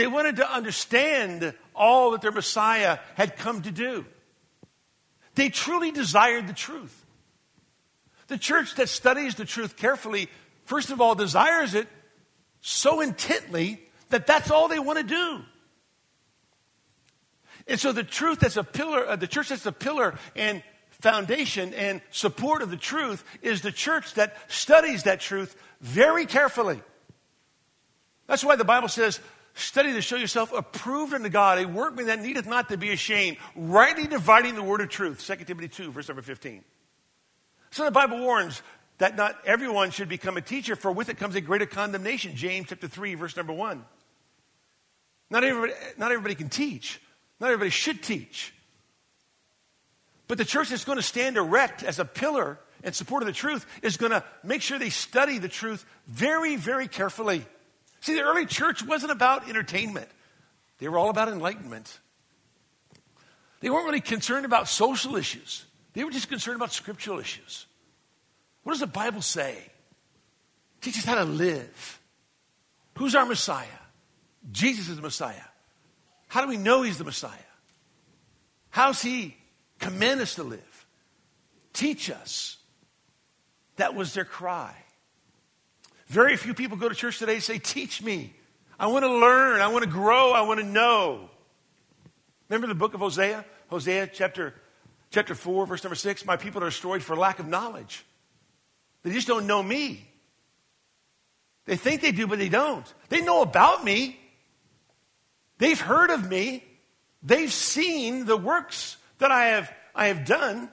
They 0.00 0.06
wanted 0.06 0.36
to 0.36 0.50
understand 0.50 1.52
all 1.74 2.12
that 2.12 2.22
their 2.22 2.32
Messiah 2.32 3.00
had 3.16 3.36
come 3.36 3.60
to 3.60 3.70
do. 3.70 4.06
They 5.34 5.50
truly 5.50 5.90
desired 5.90 6.46
the 6.46 6.54
truth. 6.54 7.04
The 8.28 8.38
church 8.38 8.76
that 8.76 8.88
studies 8.88 9.34
the 9.34 9.44
truth 9.44 9.76
carefully, 9.76 10.30
first 10.64 10.88
of 10.88 11.02
all, 11.02 11.14
desires 11.14 11.74
it 11.74 11.86
so 12.62 13.02
intently 13.02 13.78
that 14.08 14.26
that's 14.26 14.50
all 14.50 14.68
they 14.68 14.78
want 14.78 15.00
to 15.00 15.04
do. 15.04 15.40
And 17.68 17.78
so 17.78 17.92
the 17.92 18.02
truth 18.02 18.40
that's 18.40 18.56
a 18.56 18.64
pillar, 18.64 19.06
uh, 19.06 19.16
the 19.16 19.28
church 19.28 19.50
that's 19.50 19.66
a 19.66 19.70
pillar 19.70 20.18
and 20.34 20.62
foundation 20.92 21.74
and 21.74 22.00
support 22.10 22.62
of 22.62 22.70
the 22.70 22.78
truth 22.78 23.22
is 23.42 23.60
the 23.60 23.70
church 23.70 24.14
that 24.14 24.34
studies 24.48 25.02
that 25.02 25.20
truth 25.20 25.54
very 25.82 26.24
carefully. 26.24 26.80
That's 28.26 28.42
why 28.42 28.56
the 28.56 28.64
Bible 28.64 28.88
says, 28.88 29.20
study 29.54 29.92
to 29.92 30.02
show 30.02 30.16
yourself 30.16 30.52
approved 30.52 31.14
unto 31.14 31.28
God, 31.28 31.58
a 31.58 31.66
workman 31.66 32.06
that 32.06 32.20
needeth 32.20 32.46
not 32.46 32.68
to 32.68 32.76
be 32.76 32.90
ashamed, 32.90 33.36
rightly 33.54 34.06
dividing 34.06 34.54
the 34.54 34.62
word 34.62 34.80
of 34.80 34.88
truth. 34.88 35.24
2 35.26 35.44
Timothy 35.44 35.68
2, 35.68 35.90
verse 35.90 36.08
number 36.08 36.22
15. 36.22 36.64
So 37.70 37.84
the 37.84 37.90
Bible 37.90 38.18
warns 38.18 38.62
that 38.98 39.16
not 39.16 39.36
everyone 39.44 39.90
should 39.90 40.08
become 40.08 40.36
a 40.36 40.40
teacher, 40.42 40.76
for 40.76 40.92
with 40.92 41.08
it 41.08 41.18
comes 41.18 41.34
a 41.34 41.40
greater 41.40 41.66
condemnation. 41.66 42.36
James 42.36 42.66
chapter 42.68 42.88
3, 42.88 43.14
verse 43.14 43.36
number 43.36 43.52
1. 43.52 43.84
Not 45.30 45.44
everybody, 45.44 45.72
not 45.96 46.10
everybody 46.10 46.34
can 46.34 46.48
teach. 46.48 47.00
Not 47.40 47.46
everybody 47.46 47.70
should 47.70 48.02
teach. 48.02 48.52
But 50.28 50.38
the 50.38 50.44
church 50.44 50.68
that's 50.68 50.84
going 50.84 50.98
to 50.98 51.02
stand 51.02 51.36
erect 51.36 51.82
as 51.82 51.98
a 51.98 52.04
pillar 52.04 52.58
and 52.84 52.94
support 52.94 53.22
of 53.22 53.26
the 53.26 53.32
truth 53.32 53.66
is 53.82 53.96
going 53.96 54.12
to 54.12 54.24
make 54.42 54.62
sure 54.62 54.78
they 54.78 54.90
study 54.90 55.38
the 55.38 55.48
truth 55.48 55.84
very, 56.06 56.56
very 56.56 56.86
carefully. 56.88 57.44
See, 58.00 58.14
the 58.14 58.22
early 58.22 58.46
church 58.46 58.82
wasn't 58.82 59.12
about 59.12 59.48
entertainment, 59.48 60.08
they 60.78 60.88
were 60.88 60.98
all 60.98 61.10
about 61.10 61.28
enlightenment. 61.28 61.98
They 63.60 63.68
weren't 63.68 63.84
really 63.84 64.00
concerned 64.00 64.46
about 64.46 64.68
social 64.68 65.16
issues, 65.16 65.64
they 65.92 66.04
were 66.04 66.10
just 66.10 66.28
concerned 66.28 66.56
about 66.56 66.72
scriptural 66.72 67.18
issues. 67.18 67.66
What 68.62 68.72
does 68.72 68.80
the 68.80 68.86
Bible 68.86 69.22
say? 69.22 69.56
Teach 70.80 70.96
us 70.96 71.04
how 71.04 71.16
to 71.16 71.24
live. 71.24 72.00
Who's 72.96 73.14
our 73.14 73.26
Messiah? 73.26 73.66
Jesus 74.50 74.88
is 74.88 74.96
the 74.96 75.02
Messiah. 75.02 75.42
How 76.28 76.42
do 76.42 76.48
we 76.48 76.56
know 76.56 76.82
he's 76.82 76.98
the 76.98 77.04
Messiah? 77.04 77.32
How's 78.70 79.02
he 79.02 79.36
command 79.78 80.20
us 80.20 80.36
to 80.36 80.42
live? 80.42 80.86
Teach 81.72 82.10
us. 82.10 82.56
That 83.76 83.94
was 83.94 84.14
their 84.14 84.24
cry. 84.24 84.74
Very 86.10 86.36
few 86.36 86.54
people 86.54 86.76
go 86.76 86.88
to 86.88 86.94
church 86.94 87.20
today 87.20 87.34
and 87.34 87.42
say, 87.42 87.60
Teach 87.60 88.02
me. 88.02 88.34
I 88.80 88.88
want 88.88 89.04
to 89.04 89.12
learn. 89.12 89.60
I 89.60 89.68
want 89.68 89.84
to 89.84 89.90
grow. 89.90 90.32
I 90.32 90.40
want 90.40 90.58
to 90.58 90.66
know. 90.66 91.30
Remember 92.48 92.66
the 92.66 92.74
book 92.74 92.94
of 92.94 93.00
Hosea? 93.00 93.44
Hosea 93.68 94.08
chapter, 94.08 94.54
chapter 95.12 95.36
4, 95.36 95.66
verse 95.66 95.84
number 95.84 95.94
6. 95.94 96.24
My 96.26 96.36
people 96.36 96.64
are 96.64 96.68
destroyed 96.68 97.04
for 97.04 97.14
lack 97.14 97.38
of 97.38 97.46
knowledge. 97.46 98.04
They 99.04 99.12
just 99.12 99.28
don't 99.28 99.46
know 99.46 99.62
me. 99.62 100.04
They 101.66 101.76
think 101.76 102.00
they 102.00 102.10
do, 102.10 102.26
but 102.26 102.40
they 102.40 102.48
don't. 102.48 102.92
They 103.08 103.20
know 103.20 103.42
about 103.42 103.84
me. 103.84 104.18
They've 105.58 105.80
heard 105.80 106.10
of 106.10 106.28
me. 106.28 106.64
They've 107.22 107.52
seen 107.52 108.24
the 108.24 108.36
works 108.36 108.96
that 109.18 109.30
I 109.30 109.44
have, 109.44 109.72
I 109.94 110.08
have 110.08 110.24
done, 110.24 110.70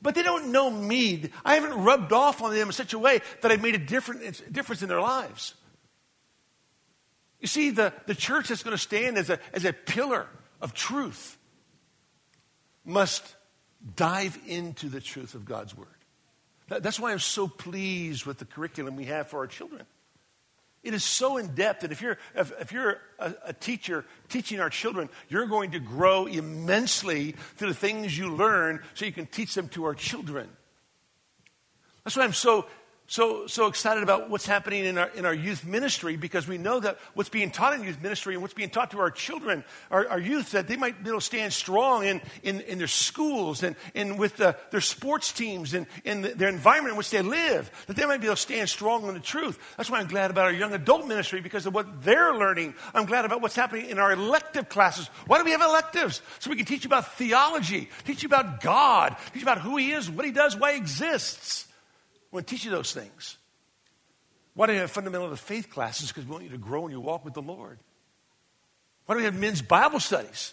but 0.00 0.14
they 0.14 0.22
don't 0.22 0.52
know 0.52 0.70
me. 0.70 1.30
I 1.44 1.54
haven't 1.54 1.82
rubbed 1.82 2.12
off 2.12 2.42
on 2.42 2.54
them 2.54 2.68
in 2.68 2.72
such 2.72 2.92
a 2.92 2.98
way 2.98 3.20
that 3.42 3.50
I've 3.50 3.62
made 3.62 3.74
a 3.74 3.78
different, 3.78 4.52
difference 4.52 4.82
in 4.82 4.88
their 4.88 5.00
lives. 5.00 5.54
You 7.40 7.48
see, 7.48 7.70
the, 7.70 7.92
the 8.06 8.14
church 8.14 8.48
that's 8.48 8.62
going 8.62 8.76
to 8.76 8.82
stand 8.82 9.18
as 9.18 9.30
a, 9.30 9.38
as 9.52 9.64
a 9.64 9.72
pillar 9.72 10.26
of 10.60 10.74
truth 10.74 11.36
must 12.84 13.36
dive 13.96 14.38
into 14.46 14.88
the 14.88 15.00
truth 15.00 15.34
of 15.34 15.44
God's 15.44 15.76
Word. 15.76 15.88
That's 16.68 17.00
why 17.00 17.12
I'm 17.12 17.18
so 17.18 17.48
pleased 17.48 18.26
with 18.26 18.38
the 18.38 18.44
curriculum 18.44 18.96
we 18.96 19.06
have 19.06 19.28
for 19.28 19.38
our 19.38 19.46
children. 19.46 19.86
It 20.82 20.94
is 20.94 21.02
so 21.02 21.36
in 21.36 21.54
depth, 21.54 21.80
that 21.82 21.92
if 21.92 22.00
you're, 22.00 22.18
if, 22.34 22.52
if 22.60 22.72
you're 22.72 22.98
a, 23.18 23.34
a, 23.46 23.52
teacher 23.52 24.04
teaching 24.28 24.60
our 24.60 24.70
children, 24.70 25.08
you're 25.28 25.46
going 25.46 25.72
to 25.72 25.80
grow 25.80 26.26
immensely 26.26 27.32
through 27.56 27.68
the 27.68 27.74
things 27.74 28.16
you 28.16 28.34
learn 28.34 28.80
so 28.94 29.04
you 29.04 29.12
can 29.12 29.26
teach 29.26 29.54
them 29.54 29.68
to 29.70 29.84
our 29.84 29.94
children. 29.94 30.48
That's 32.04 32.16
why 32.16 32.24
I'm 32.24 32.32
so 32.32 32.66
so, 33.10 33.46
so 33.46 33.68
excited 33.68 34.02
about 34.02 34.28
what's 34.28 34.44
happening 34.44 34.84
in 34.84 34.98
our, 34.98 35.08
in 35.08 35.24
our 35.24 35.32
youth 35.32 35.64
ministry 35.64 36.16
because 36.16 36.46
we 36.46 36.58
know 36.58 36.78
that 36.78 36.98
what's 37.14 37.30
being 37.30 37.50
taught 37.50 37.72
in 37.72 37.82
youth 37.82 38.02
ministry 38.02 38.34
and 38.34 38.42
what's 38.42 38.52
being 38.52 38.68
taught 38.68 38.90
to 38.90 38.98
our 38.98 39.10
children, 39.10 39.64
our, 39.90 40.06
our 40.08 40.20
youth, 40.20 40.50
that 40.50 40.68
they 40.68 40.76
might 40.76 41.02
be 41.02 41.08
able 41.08 41.18
to 41.18 41.24
stand 41.24 41.54
strong 41.54 42.04
in, 42.04 42.20
in, 42.42 42.60
in 42.60 42.76
their 42.76 42.86
schools 42.86 43.62
and, 43.62 43.76
and 43.94 44.18
with 44.18 44.36
the, 44.36 44.54
their 44.72 44.82
sports 44.82 45.32
teams 45.32 45.72
and 45.72 45.86
in 46.04 46.20
the, 46.20 46.28
their 46.34 46.50
environment 46.50 46.92
in 46.92 46.98
which 46.98 47.08
they 47.08 47.22
live, 47.22 47.70
that 47.86 47.96
they 47.96 48.04
might 48.04 48.20
be 48.20 48.26
able 48.26 48.36
to 48.36 48.42
stand 48.42 48.68
strong 48.68 49.08
in 49.08 49.14
the 49.14 49.20
truth. 49.20 49.58
That's 49.78 49.88
why 49.88 50.00
I'm 50.00 50.08
glad 50.08 50.30
about 50.30 50.44
our 50.44 50.52
young 50.52 50.74
adult 50.74 51.08
ministry 51.08 51.40
because 51.40 51.64
of 51.64 51.72
what 51.72 52.02
they're 52.02 52.34
learning. 52.34 52.74
I'm 52.92 53.06
glad 53.06 53.24
about 53.24 53.40
what's 53.40 53.56
happening 53.56 53.88
in 53.88 53.98
our 53.98 54.12
elective 54.12 54.68
classes. 54.68 55.08
Why 55.26 55.38
do 55.38 55.44
we 55.44 55.52
have 55.52 55.62
electives? 55.62 56.20
So 56.40 56.50
we 56.50 56.56
can 56.56 56.66
teach 56.66 56.84
you 56.84 56.88
about 56.88 57.14
theology, 57.14 57.88
teach 58.04 58.22
you 58.22 58.26
about 58.26 58.60
God, 58.60 59.16
teach 59.32 59.36
you 59.36 59.48
about 59.48 59.62
who 59.62 59.78
He 59.78 59.92
is, 59.92 60.10
what 60.10 60.26
He 60.26 60.32
does, 60.32 60.54
why 60.54 60.72
He 60.72 60.78
exists. 60.78 61.67
We 62.30 62.36
want 62.36 62.46
to 62.46 62.54
teach 62.54 62.64
you 62.64 62.70
those 62.70 62.92
things. 62.92 63.38
Why 64.54 64.66
do 64.66 64.72
we 64.72 64.78
have 64.78 64.90
fundamental 64.90 65.34
faith 65.36 65.70
classes? 65.70 66.08
Because 66.08 66.24
we 66.26 66.32
want 66.32 66.44
you 66.44 66.50
to 66.50 66.58
grow 66.58 66.86
in 66.86 66.92
your 66.92 67.00
walk 67.00 67.24
with 67.24 67.34
the 67.34 67.42
Lord. 67.42 67.78
Why 69.06 69.14
do 69.14 69.18
we 69.18 69.24
have 69.24 69.38
men's 69.38 69.62
Bible 69.62 70.00
studies? 70.00 70.52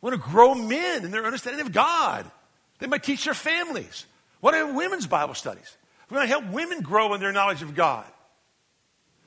We 0.00 0.10
want 0.10 0.22
to 0.22 0.30
grow 0.30 0.54
men 0.54 1.04
in 1.04 1.10
their 1.10 1.24
understanding 1.24 1.64
of 1.64 1.72
God. 1.72 2.30
They 2.78 2.86
might 2.86 3.02
teach 3.02 3.24
their 3.24 3.34
families. 3.34 4.06
Why 4.40 4.52
do 4.52 4.58
we 4.58 4.66
have 4.66 4.76
women's 4.76 5.06
Bible 5.06 5.34
studies? 5.34 5.76
We 6.08 6.16
want 6.16 6.28
to 6.28 6.28
help 6.28 6.52
women 6.52 6.82
grow 6.82 7.12
in 7.14 7.20
their 7.20 7.32
knowledge 7.32 7.62
of 7.62 7.74
God. 7.74 8.06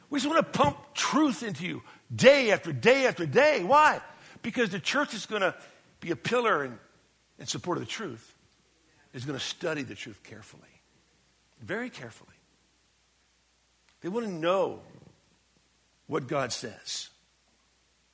We 0.10 0.20
just 0.20 0.32
want 0.32 0.46
to 0.46 0.60
pump 0.60 0.78
truth 0.94 1.44
into 1.44 1.66
you 1.66 1.82
day 2.16 2.52
after 2.52 2.72
day 2.72 3.08
after 3.08 3.26
day. 3.26 3.64
Why? 3.64 4.00
Because 4.42 4.70
the 4.70 4.80
church 4.80 5.14
is 5.14 5.26
going 5.26 5.42
to 5.42 5.56
be 6.00 6.12
a 6.12 6.16
pillar 6.16 6.64
in, 6.64 6.78
in 7.40 7.48
support 7.48 7.78
of 7.78 7.84
the 7.84 7.90
truth, 7.90 8.36
is 9.14 9.26
going 9.26 9.38
to 9.38 9.44
study 9.44 9.82
the 9.82 9.96
truth 9.96 10.22
carefully 10.24 10.73
very 11.62 11.90
carefully. 11.90 12.30
They 14.02 14.10
want 14.10 14.26
to 14.26 14.32
know 14.32 14.82
what 16.08 16.28
God 16.28 16.52
says. 16.52 17.10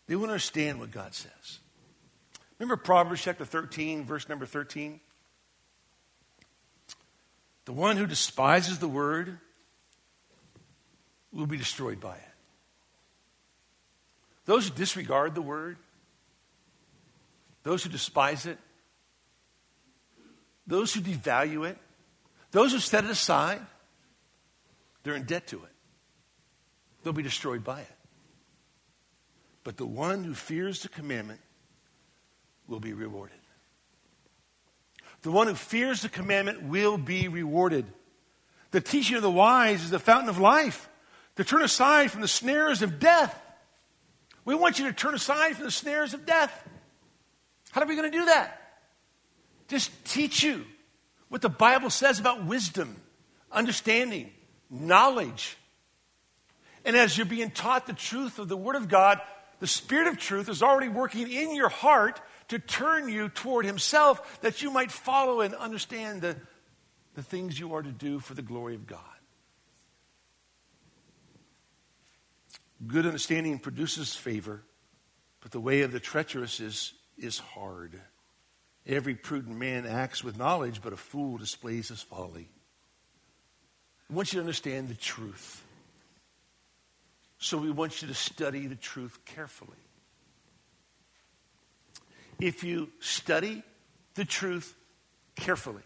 They 0.08 0.16
want 0.16 0.30
to 0.30 0.34
understand 0.34 0.80
what 0.80 0.92
God 0.92 1.14
says. 1.14 1.60
Remember 2.58 2.76
Proverbs 2.76 3.22
chapter 3.22 3.46
13, 3.46 4.06
verse 4.06 4.28
number 4.28 4.46
13? 4.46 5.00
The 7.66 7.74
one 7.74 7.98
who 7.98 8.06
despises 8.06 8.80
the 8.80 8.88
word 8.88 9.38
will 11.32 11.46
be 11.46 11.58
destroyed 11.58 12.00
by 12.00 12.16
it. 12.16 12.24
those 14.46 14.68
who 14.68 14.74
disregard 14.74 15.36
the 15.36 15.42
word, 15.44 15.78
those 17.62 17.84
who 17.84 17.90
despise 17.90 18.48
it, 18.48 18.58
those 20.66 20.92
who 20.92 21.02
devalue 21.02 21.70
it, 21.70 21.78
those 22.52 22.72
who 22.72 22.80
set 22.80 23.04
it 23.04 23.10
aside, 23.10 23.62
they're 25.04 25.16
in 25.16 25.24
debt 25.24 25.48
to 25.48 25.58
it. 25.64 25.72
They'll 27.04 27.14
be 27.14 27.24
destroyed 27.24 27.64
by 27.64 27.82
it. 27.82 27.96
But 29.64 29.78
the 29.78 29.86
one 29.86 30.24
who 30.24 30.34
fears 30.34 30.82
the 30.82 30.90
commandment 30.90 31.40
will 32.68 32.80
be 32.80 32.94
rewarded. 32.94 33.38
The 35.22 35.32
one 35.32 35.48
who 35.48 35.56
fears 35.56 36.02
the 36.02 36.10
commandment 36.10 36.64
will 36.64 36.98
be 36.98 37.28
rewarded. 37.28 37.86
The 38.72 38.82
teaching 38.82 39.16
of 39.16 39.22
the 39.22 39.32
wise 39.32 39.84
is 39.84 39.90
the 39.90 40.00
fountain 40.00 40.30
of 40.30 40.38
life. 40.38 40.90
To 41.36 41.44
turn 41.44 41.62
aside 41.62 42.12
from 42.12 42.22
the 42.22 42.28
snares 42.28 42.82
of 42.82 43.00
death. 43.00 43.40
We 44.46 44.56
want 44.56 44.80
you 44.80 44.88
to 44.88 44.94
turn 44.94 45.14
aside 45.14 45.56
from 45.56 45.66
the 45.66 45.72
snares 45.72 46.14
of 46.14 46.26
death. 46.26 46.68
How 47.72 47.82
are 47.82 47.88
we 47.88 47.96
going 47.96 48.12
to 48.12 48.18
do 48.18 48.26
that? 48.26 48.60
Just 49.68 49.92
teach 50.06 50.44
you 50.44 50.66
what 51.30 51.42
the 51.42 51.50
Bible 51.50 51.90
says 51.90 52.20
about 52.20 52.46
wisdom, 52.46 52.96
understanding, 53.52 54.32
knowledge. 54.70 55.58
And 56.84 56.96
as 56.96 57.18
you're 57.18 57.26
being 57.26 57.52
taught 57.52 57.88
the 57.88 57.94
truth 57.94 58.40
of 58.40 58.48
the 58.48 58.58
Word 58.58 58.76
of 58.76 58.88
God, 58.88 59.20
the 59.60 59.68
Spirit 59.68 60.08
of 60.08 60.18
truth 60.18 60.50
is 60.50 60.64
already 60.64 60.90
working 60.90 61.32
in 61.32 61.56
your 61.56 61.70
heart 61.70 62.20
to 62.50 62.60
turn 62.60 63.10
you 63.10 63.30
toward 63.30 63.66
Himself 63.66 64.42
that 64.42 64.62
you 64.62 64.72
might 64.72 64.92
follow 64.92 65.42
and 65.42 65.54
understand 65.54 66.22
the, 66.22 66.36
the 67.16 67.24
things 67.24 67.60
you 67.60 67.74
are 67.76 67.84
to 67.84 67.92
do 67.92 68.20
for 68.20 68.34
the 68.34 68.42
glory 68.42 68.76
of 68.76 68.88
God. 68.88 69.00
Good 72.88 73.06
understanding 73.06 73.60
produces 73.60 74.16
favor, 74.16 74.64
but 75.42 75.52
the 75.52 75.60
way 75.60 75.82
of 75.82 75.92
the 75.92 76.00
treacherous 76.00 76.60
is, 76.60 76.94
is 77.18 77.38
hard. 77.38 78.00
Every 78.90 79.14
prudent 79.14 79.56
man 79.56 79.86
acts 79.86 80.24
with 80.24 80.36
knowledge, 80.36 80.82
but 80.82 80.94
a 80.94 80.98
fool 80.98 81.38
displays 81.38 81.90
his 81.90 82.02
folly. 82.02 82.50
I 84.10 84.14
want 84.16 84.34
you 84.34 84.38
to 84.38 84.42
understand 84.42 84.90
the 84.90 84.96
truth. 84.96 85.64
So 87.38 87.60
we 87.60 87.70
want 87.70 88.02
you 88.02 88.08
to 88.08 88.16
study 88.16 88.66
the 88.66 88.76
truth 88.76 89.20
carefully. 89.26 89.78
If 92.42 92.64
you 92.64 92.90
study 93.00 93.62
the 94.16 94.26
truth 94.26 94.76
carefully, 95.36 95.84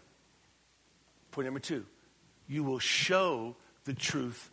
point 1.30 1.44
number 1.44 1.60
two, 1.60 1.84
you 2.48 2.64
will 2.64 2.78
show 2.78 3.54
the 3.84 3.92
truth 3.92 4.48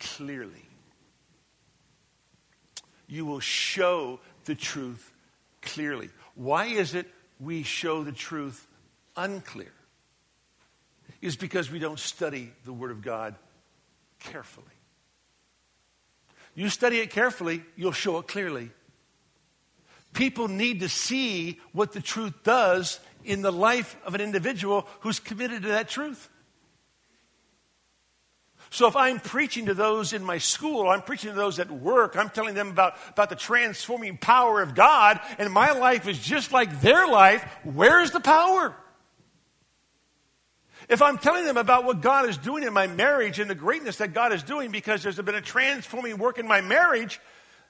clearly. 0.00 0.66
You 3.06 3.26
will 3.26 3.38
show 3.38 4.18
the 4.44 4.56
truth 4.56 5.12
clearly. 5.62 6.10
Why 6.34 6.66
is 6.66 6.92
it 6.96 7.06
we 7.40 7.62
show 7.62 8.04
the 8.04 8.12
truth 8.12 8.66
unclear? 9.16 9.72
Is 11.20 11.36
because 11.36 11.70
we 11.70 11.78
don't 11.78 11.98
study 11.98 12.52
the 12.64 12.72
Word 12.72 12.90
of 12.90 13.02
God 13.02 13.34
carefully. 14.20 14.66
You 16.54 16.68
study 16.68 16.98
it 16.98 17.10
carefully, 17.10 17.62
you'll 17.76 17.92
show 17.92 18.18
it 18.18 18.28
clearly. 18.28 18.70
People 20.14 20.48
need 20.48 20.80
to 20.80 20.88
see 20.88 21.60
what 21.72 21.92
the 21.92 22.00
truth 22.00 22.32
does 22.42 22.98
in 23.24 23.42
the 23.42 23.52
life 23.52 23.96
of 24.06 24.14
an 24.14 24.20
individual 24.22 24.86
who's 25.00 25.20
committed 25.20 25.62
to 25.62 25.68
that 25.68 25.88
truth. 25.88 26.30
So 28.70 28.88
if 28.88 28.96
I'm 28.96 29.20
preaching 29.20 29.66
to 29.66 29.74
those 29.74 30.12
in 30.12 30.24
my 30.24 30.38
school, 30.38 30.88
I'm 30.88 31.02
preaching 31.02 31.30
to 31.30 31.36
those 31.36 31.58
at 31.58 31.70
work, 31.70 32.16
I'm 32.16 32.30
telling 32.30 32.54
them 32.54 32.68
about, 32.68 32.94
about 33.10 33.30
the 33.30 33.36
transforming 33.36 34.18
power 34.18 34.60
of 34.60 34.74
God, 34.74 35.20
and 35.38 35.52
my 35.52 35.72
life 35.72 36.08
is 36.08 36.18
just 36.18 36.52
like 36.52 36.80
their 36.80 37.06
life, 37.06 37.44
where's 37.64 38.10
the 38.10 38.20
power? 38.20 38.74
If 40.88 41.02
I'm 41.02 41.18
telling 41.18 41.44
them 41.44 41.56
about 41.56 41.84
what 41.84 42.00
God 42.00 42.28
is 42.28 42.38
doing 42.38 42.62
in 42.62 42.72
my 42.72 42.86
marriage 42.86 43.40
and 43.40 43.50
the 43.50 43.56
greatness 43.56 43.96
that 43.96 44.14
God 44.14 44.32
is 44.32 44.42
doing 44.42 44.70
because 44.70 45.02
there's 45.02 45.16
been 45.16 45.34
a 45.34 45.40
transforming 45.40 46.18
work 46.18 46.38
in 46.38 46.46
my 46.46 46.60
marriage, 46.60 47.20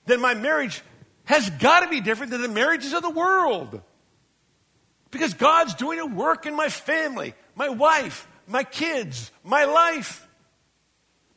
then 0.05 0.20
my 0.20 0.34
marriage 0.34 0.82
has 1.24 1.49
got 1.51 1.80
to 1.80 1.88
be 1.88 2.01
different 2.01 2.30
than 2.30 2.42
the 2.42 2.49
marriages 2.49 2.92
of 2.92 3.03
the 3.03 3.11
world. 3.11 3.80
Because 5.11 5.34
God's 5.34 5.74
doing 5.74 5.99
a 5.99 6.07
work 6.07 6.47
in 6.47 6.55
my 6.55 6.68
family, 6.68 7.34
my 7.55 7.68
wife, 7.68 8.28
my 8.47 8.64
kids, 8.64 9.30
my 9.42 9.64
life. 9.64 10.26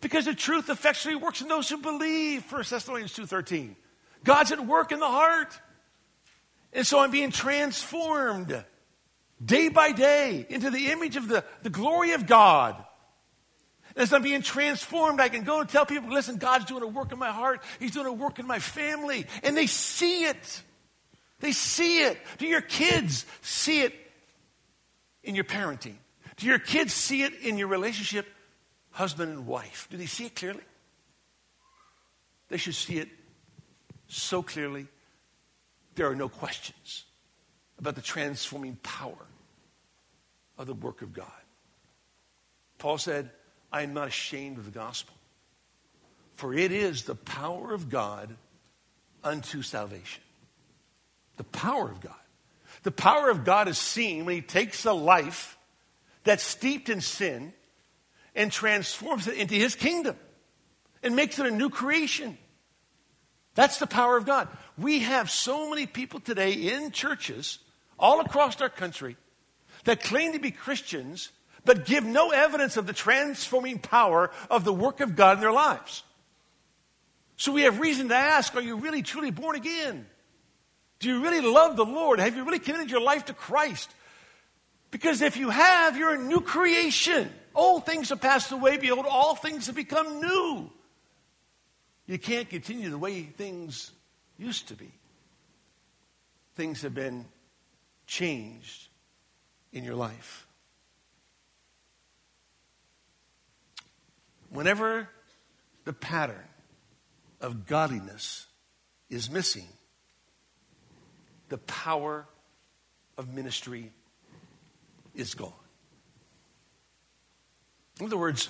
Because 0.02 0.26
the 0.26 0.34
truth 0.34 0.70
effectually 0.70 1.16
works 1.16 1.42
in 1.42 1.48
those 1.48 1.70
who 1.70 1.78
believe, 1.78 2.50
1 2.52 2.64
Thessalonians 2.70 3.14
2.13. 3.14 3.76
God's 4.24 4.52
at 4.52 4.66
work 4.66 4.92
in 4.92 5.00
the 5.00 5.08
heart. 5.08 5.60
And 6.74 6.86
so 6.86 7.00
I'm 7.00 7.12
being 7.12 7.32
transformed 7.32 8.64
day 9.44 9.70
by 9.70 9.92
day 9.92 10.46
into 10.50 10.70
the 10.70 10.88
image 10.92 11.16
of 11.16 11.28
the, 11.28 11.44
the 11.64 11.70
glory 11.70 12.12
of 12.12 12.28
God. 12.28 12.76
As 13.96 14.14
I'm 14.14 14.22
being 14.22 14.42
transformed, 14.42 15.20
I 15.20 15.30
can 15.30 15.44
go 15.44 15.60
and 15.60 15.68
tell 15.70 15.86
people, 15.86 16.10
listen, 16.10 16.38
God's 16.38 16.66
doing 16.66 16.84
a 16.84 16.88
work 16.88 17.12
in 17.12 17.20
my 17.20 17.32
heart. 17.32 17.62
He's 17.80 17.92
doing 17.92 18.06
a 18.06 18.14
work 18.14 18.40
in 18.40 18.48
my 18.48 18.60
family. 18.60 19.26
And 19.44 19.58
they 19.58 19.66
see 19.66 20.26
it. 20.26 20.64
They 21.40 21.52
see 21.52 22.04
it. 22.04 22.18
Do 22.38 22.46
your 22.46 22.62
kids 22.62 23.26
see 23.42 23.82
it 23.82 23.94
in 25.24 25.36
your 25.36 25.44
parenting? 25.44 25.96
Do 26.38 26.48
your 26.48 26.60
kids 26.60 26.94
see 26.94 27.24
it 27.24 27.34
in 27.42 27.58
your 27.58 27.68
relationship, 27.68 28.28
husband 29.00 29.32
and 29.32 29.48
wife? 29.48 29.88
Do 29.90 29.96
they 29.96 30.08
see 30.08 30.26
it 30.26 30.36
clearly? 30.36 30.60
They 32.50 32.58
should 32.58 32.76
see 32.76 32.98
it 32.98 33.08
so 34.10 34.44
clearly, 34.44 34.88
there 35.96 36.10
are 36.10 36.16
no 36.16 36.28
questions 36.28 37.06
about 37.78 37.96
the 37.96 38.02
transforming 38.02 38.76
power 38.84 39.26
of 40.58 40.68
the 40.68 40.74
work 40.74 41.02
of 41.02 41.14
God. 41.14 41.42
Paul 42.78 42.98
said, 42.98 43.30
I 43.72 43.84
am 43.84 43.94
not 43.94 44.10
ashamed 44.10 44.58
of 44.58 44.66
the 44.66 44.72
gospel, 44.72 45.16
for 46.34 46.54
it 46.54 46.74
is 46.74 47.04
the 47.04 47.16
power 47.16 47.74
of 47.74 47.90
God 47.90 48.36
unto 49.24 49.62
salvation. 49.62 50.24
The 51.38 51.46
power 51.46 51.90
of 51.90 52.02
God. 52.02 52.26
The 52.84 52.92
power 52.92 53.30
of 53.30 53.46
God 53.46 53.70
is 53.70 53.78
seen 53.78 54.26
when 54.26 54.36
He 54.36 54.42
takes 54.42 54.84
a 54.84 54.92
life 54.92 55.58
that's 56.26 56.44
steeped 56.44 56.90
in 56.90 57.00
sin 57.00 57.54
and 58.36 58.52
transforms 58.52 59.28
it 59.28 59.36
into 59.36 59.56
His 59.56 59.76
kingdom 59.76 60.16
and 61.04 61.16
makes 61.16 61.40
it 61.40 61.46
a 61.46 61.52
new 61.52 61.70
creation. 61.70 62.38
That's 63.56 63.80
the 63.80 63.88
power 63.88 64.18
of 64.18 64.26
God. 64.26 64.48
We 64.78 65.00
have 65.00 65.30
so 65.30 65.70
many 65.70 65.86
people 65.86 66.20
today 66.20 66.54
in 66.54 66.92
churches 66.92 67.60
all 67.98 68.22
across 68.22 68.62
our 68.62 68.70
country 68.70 69.18
that 69.84 70.02
claim 70.04 70.34
to 70.34 70.40
be 70.40 70.52
Christians 70.52 71.30
but 71.66 71.86
give 71.86 72.04
no 72.04 72.32
evidence 72.32 72.78
of 72.78 72.88
the 72.88 72.94
transforming 72.94 73.80
power 73.80 74.32
of 74.50 74.64
the 74.64 74.74
work 74.74 75.02
of 75.02 75.16
God 75.16 75.38
in 75.38 75.42
their 75.42 75.52
lives. 75.52 76.04
So 77.38 77.52
we 77.52 77.64
have 77.64 77.80
reason 77.80 78.10
to 78.10 78.16
ask 78.16 78.56
are 78.56 78.62
you 78.62 78.78
really 78.78 79.02
truly 79.02 79.32
born 79.32 79.56
again? 79.56 80.06
Do 81.00 81.08
you 81.08 81.22
really 81.22 81.42
love 81.42 81.78
the 81.78 81.86
Lord? 81.86 82.20
Have 82.20 82.36
you 82.36 82.44
really 82.44 82.60
committed 82.60 82.92
your 82.92 83.02
life 83.02 83.26
to 83.26 83.34
Christ? 83.34 83.90
Because 84.92 85.22
if 85.22 85.38
you 85.38 85.50
have, 85.50 85.96
you're 85.96 86.16
a 86.16 86.18
new 86.18 86.42
creation. 86.42 87.30
Old 87.60 87.86
things 87.86 88.08
have 88.08 88.22
passed 88.22 88.54
away. 88.54 88.78
Behold, 88.78 89.06
all 89.06 89.36
things 89.36 89.68
have 89.68 89.76
become 89.76 90.22
new. 90.22 90.72
You 92.06 92.18
can't 92.18 92.50
continue 92.50 92.90
the 92.90 92.98
way 92.98 93.24
things 93.24 93.92
used 94.38 94.70
to 94.70 94.76
be. 94.76 94.90
Things 96.56 96.84
have 96.84 96.96
been 96.96 97.26
changed 98.08 98.88
in 99.74 99.84
your 99.84 99.96
life. 99.96 100.48
Whenever 104.50 105.10
the 105.84 105.92
pattern 105.92 106.48
of 107.42 107.66
godliness 107.66 108.48
is 109.10 109.30
missing, 109.30 109.68
the 111.50 111.58
power 111.58 112.26
of 113.18 113.34
ministry 113.34 113.92
is 115.14 115.36
gone. 115.36 115.59
In 118.00 118.06
other 118.06 118.18
words, 118.18 118.50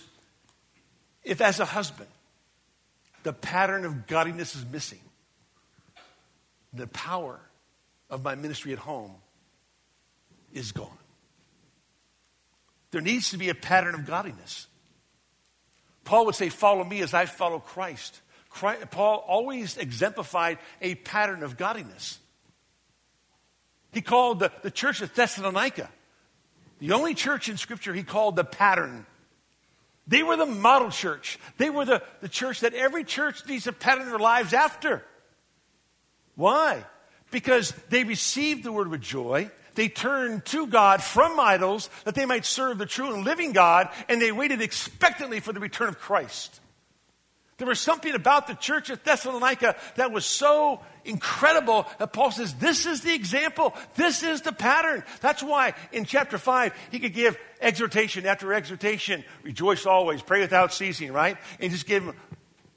if 1.23 1.41
as 1.41 1.59
a 1.59 1.65
husband, 1.65 2.09
the 3.23 3.33
pattern 3.33 3.85
of 3.85 4.07
godliness 4.07 4.55
is 4.55 4.65
missing, 4.65 4.99
the 6.73 6.87
power 6.87 7.39
of 8.09 8.23
my 8.23 8.35
ministry 8.35 8.73
at 8.73 8.79
home 8.79 9.15
is 10.53 10.71
gone. 10.71 10.87
There 12.91 13.01
needs 13.01 13.31
to 13.31 13.37
be 13.37 13.49
a 13.49 13.55
pattern 13.55 13.95
of 13.95 14.05
godliness. 14.05 14.67
Paul 16.03 16.25
would 16.25 16.35
say, 16.35 16.49
Follow 16.49 16.83
me 16.83 17.01
as 17.01 17.13
I 17.13 17.25
follow 17.25 17.59
Christ. 17.59 18.21
Christ. 18.49 18.89
Paul 18.89 19.23
always 19.27 19.77
exemplified 19.77 20.57
a 20.81 20.95
pattern 20.95 21.43
of 21.43 21.55
godliness. 21.55 22.17
He 23.91 24.01
called 24.01 24.39
the, 24.39 24.51
the 24.63 24.71
church 24.71 25.01
of 25.01 25.13
Thessalonica 25.13 25.89
the 26.79 26.93
only 26.93 27.13
church 27.13 27.49
in 27.49 27.57
Scripture 27.57 27.93
he 27.93 28.03
called 28.03 28.35
the 28.35 28.43
pattern. 28.43 29.05
They 30.09 30.23
were 30.23 30.35
the 30.35 30.47
model 30.47 30.89
church. 30.89 31.37
They 31.57 31.69
were 31.69 31.85
the, 31.85 32.01
the 32.21 32.29
church 32.29 32.61
that 32.61 32.73
every 32.73 33.03
church 33.03 33.47
needs 33.47 33.65
to 33.65 33.71
pattern 33.71 34.07
their 34.07 34.17
lives 34.17 34.53
after. 34.53 35.05
Why? 36.35 36.83
Because 37.29 37.73
they 37.89 38.03
received 38.03 38.63
the 38.63 38.71
word 38.71 38.87
with 38.87 39.01
joy. 39.01 39.51
They 39.75 39.87
turned 39.87 40.45
to 40.45 40.65
God 40.65 41.03
from 41.03 41.39
idols 41.39 41.91
that 42.05 42.15
they 42.15 42.25
might 42.25 42.45
serve 42.45 42.79
the 42.79 42.87
true 42.87 43.13
and 43.13 43.23
living 43.23 43.51
God, 43.51 43.89
and 44.09 44.19
they 44.19 44.31
waited 44.31 44.61
expectantly 44.61 45.39
for 45.41 45.53
the 45.53 45.59
return 45.59 45.89
of 45.89 45.99
Christ. 45.99 46.59
There 47.59 47.67
was 47.67 47.79
something 47.79 48.15
about 48.15 48.47
the 48.47 48.55
church 48.55 48.89
at 48.89 49.03
Thessalonica 49.03 49.75
that 49.95 50.11
was 50.11 50.25
so 50.25 50.79
incredible 51.03 51.85
that 51.99 52.13
Paul 52.13 52.31
says, 52.31 52.55
This 52.55 52.85
is 52.85 53.01
the 53.01 53.13
example. 53.13 53.75
This 53.95 54.23
is 54.23 54.41
the 54.41 54.53
pattern. 54.53 55.03
That's 55.19 55.43
why 55.43 55.73
in 55.91 56.05
chapter 56.05 56.37
5, 56.37 56.73
he 56.89 56.99
could 56.99 57.13
give 57.13 57.37
exhortation 57.59 58.25
after 58.25 58.53
exhortation, 58.53 59.25
rejoice 59.43 59.85
always, 59.85 60.21
pray 60.21 60.39
without 60.39 60.73
ceasing, 60.73 61.11
right? 61.11 61.37
And 61.59 61.69
just 61.69 61.85
give 61.85 62.15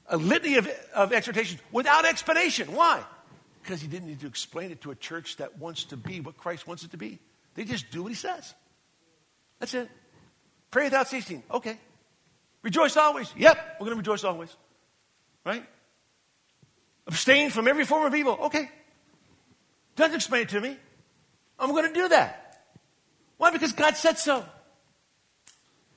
a 0.07 0.17
litany 0.17 0.55
of, 0.55 0.67
of 0.93 1.13
exhortations 1.13 1.61
without 1.71 2.05
explanation. 2.05 2.73
Why? 2.73 3.03
Because 3.63 3.81
he 3.81 3.87
didn't 3.87 4.09
need 4.09 4.19
to 4.19 4.27
explain 4.27 4.71
it 4.71 4.81
to 4.81 4.91
a 4.91 4.95
church 4.95 5.37
that 5.37 5.57
wants 5.57 5.85
to 5.85 5.97
be 5.97 6.19
what 6.19 6.35
Christ 6.35 6.67
wants 6.67 6.83
it 6.83 6.91
to 6.91 6.97
be. 6.97 7.19
They 7.55 7.63
just 7.63 7.89
do 7.89 8.03
what 8.03 8.09
he 8.09 8.15
says. 8.15 8.53
That's 9.59 9.73
it. 9.75 9.89
Pray 10.71 10.83
without 10.83 11.07
ceasing. 11.07 11.41
Okay. 11.49 11.77
Rejoice 12.63 12.97
always. 12.97 13.31
Yep, 13.37 13.77
we're 13.79 13.85
going 13.85 13.91
to 13.91 13.99
rejoice 13.99 14.25
always. 14.25 14.53
Right? 15.45 15.65
Abstain 17.07 17.49
from 17.49 17.67
every 17.67 17.85
form 17.85 18.05
of 18.05 18.15
evil. 18.15 18.37
Okay. 18.43 18.69
Doesn't 19.95 20.15
explain 20.15 20.43
it 20.43 20.49
to 20.49 20.61
me. 20.61 20.77
I'm 21.59 21.71
going 21.71 21.87
to 21.87 21.93
do 21.93 22.07
that. 22.09 22.63
Why? 23.37 23.51
Because 23.51 23.73
God 23.73 23.95
said 23.95 24.17
so. 24.17 24.45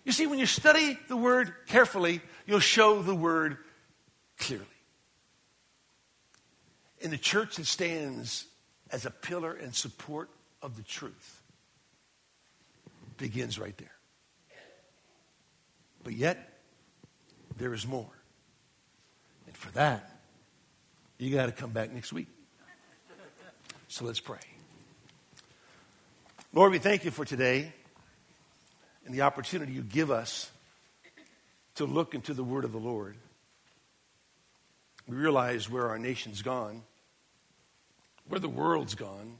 You 0.04 0.12
see, 0.12 0.26
when 0.26 0.38
you 0.38 0.46
study 0.46 0.98
the 1.08 1.16
word 1.16 1.52
carefully, 1.66 2.20
you'll 2.46 2.60
show 2.60 3.02
the 3.02 3.14
word 3.14 3.58
clearly. 4.38 4.66
In 7.00 7.10
the 7.10 7.18
church 7.18 7.56
that 7.56 7.66
stands 7.66 8.46
as 8.90 9.06
a 9.06 9.10
pillar 9.10 9.52
and 9.52 9.74
support 9.74 10.30
of 10.62 10.76
the 10.76 10.82
truth 10.82 11.42
begins 13.16 13.58
right 13.58 13.76
there. 13.76 13.90
But 16.04 16.14
yet, 16.14 16.60
there 17.56 17.74
is 17.74 17.86
more. 17.86 18.15
For 19.56 19.70
that, 19.72 20.20
you 21.18 21.34
got 21.34 21.46
to 21.46 21.52
come 21.52 21.70
back 21.70 21.90
next 21.90 22.12
week. 22.12 22.28
So 23.88 24.04
let's 24.04 24.20
pray. 24.20 24.38
Lord, 26.52 26.72
we 26.72 26.78
thank 26.78 27.06
you 27.06 27.10
for 27.10 27.24
today 27.24 27.72
and 29.06 29.14
the 29.14 29.22
opportunity 29.22 29.72
you 29.72 29.82
give 29.82 30.10
us 30.10 30.50
to 31.76 31.86
look 31.86 32.14
into 32.14 32.34
the 32.34 32.44
word 32.44 32.64
of 32.64 32.72
the 32.72 32.78
Lord. 32.78 33.16
We 35.08 35.16
realize 35.16 35.70
where 35.70 35.88
our 35.88 35.98
nation's 35.98 36.42
gone, 36.42 36.82
where 38.28 38.40
the 38.40 38.48
world's 38.48 38.94
gone. 38.94 39.38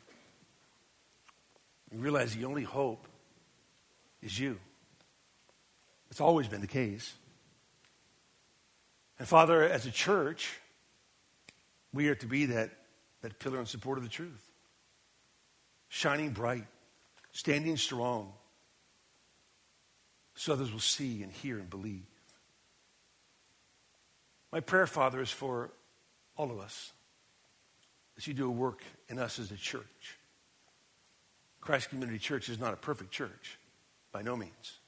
We 1.92 1.98
realize 1.98 2.34
the 2.34 2.46
only 2.46 2.62
hope 2.62 3.06
is 4.22 4.38
you. 4.38 4.58
It's 6.10 6.22
always 6.22 6.48
been 6.48 6.62
the 6.62 6.66
case. 6.66 7.12
And 9.18 9.26
Father, 9.26 9.62
as 9.62 9.86
a 9.86 9.90
church, 9.90 10.58
we 11.92 12.08
are 12.08 12.14
to 12.16 12.26
be 12.26 12.46
that, 12.46 12.70
that 13.22 13.38
pillar 13.38 13.58
and 13.58 13.68
support 13.68 13.98
of 13.98 14.04
the 14.04 14.10
truth, 14.10 14.50
shining 15.88 16.30
bright, 16.30 16.66
standing 17.32 17.76
strong, 17.76 18.32
so 20.34 20.52
others 20.52 20.70
will 20.70 20.80
see 20.80 21.22
and 21.22 21.32
hear 21.32 21.58
and 21.58 21.70
believe. 21.70 22.04
My 24.52 24.60
prayer, 24.60 24.86
Father, 24.86 25.20
is 25.20 25.30
for 25.30 25.70
all 26.36 26.50
of 26.50 26.58
us 26.58 26.92
as 28.18 28.26
you 28.26 28.34
do 28.34 28.46
a 28.46 28.50
work 28.50 28.82
in 29.08 29.18
us 29.18 29.38
as 29.38 29.50
a 29.50 29.56
church. 29.56 30.18
Christ 31.60 31.88
Community 31.88 32.18
Church 32.18 32.48
is 32.48 32.60
not 32.60 32.72
a 32.72 32.76
perfect 32.76 33.10
church, 33.10 33.58
by 34.12 34.22
no 34.22 34.36
means. 34.36 34.78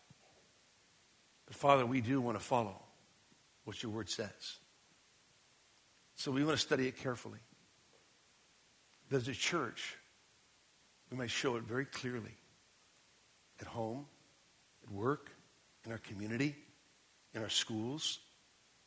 But 1.47 1.57
Father, 1.57 1.85
we 1.85 2.01
do 2.01 2.21
want 2.21 2.39
to 2.39 2.45
follow 2.45 2.77
what 3.69 3.83
your 3.83 3.93
word 3.93 4.09
says. 4.09 4.59
So 6.15 6.33
we 6.33 6.43
want 6.43 6.57
to 6.57 6.65
study 6.65 6.89
it 6.89 6.97
carefully. 6.97 7.39
As 9.13 9.29
a 9.29 9.35
church, 9.35 9.95
we 11.11 11.19
might 11.19 11.31
show 11.31 11.57
it 11.57 11.65
very 11.65 11.85
clearly 11.85 12.35
at 13.61 13.67
home, 13.67 14.07
at 14.83 14.91
work, 14.91 15.31
in 15.85 15.93
our 15.93 15.99
community, 15.99 16.57
in 17.35 17.43
our 17.43 17.51
schools, 17.51 18.21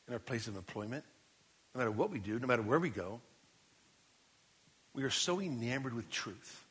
in 0.07 0.13
our 0.13 0.19
place 0.19 0.47
of 0.47 0.55
employment, 0.55 1.03
no 1.75 1.79
matter 1.79 1.91
what 1.91 2.09
we 2.09 2.17
do, 2.17 2.39
no 2.39 2.47
matter 2.47 2.63
where 2.63 2.79
we 2.79 2.89
go. 2.89 3.21
We 4.95 5.03
are 5.03 5.11
so 5.11 5.39
enamored 5.39 5.93
with 5.93 6.09
truth 6.09 6.65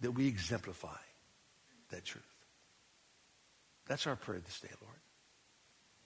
that 0.00 0.12
we 0.12 0.26
exemplify 0.26 0.96
that 1.90 2.06
truth. 2.06 2.24
That's 3.86 4.06
our 4.06 4.16
prayer 4.16 4.40
this 4.40 4.58
day, 4.58 4.70
Lord. 4.80 4.96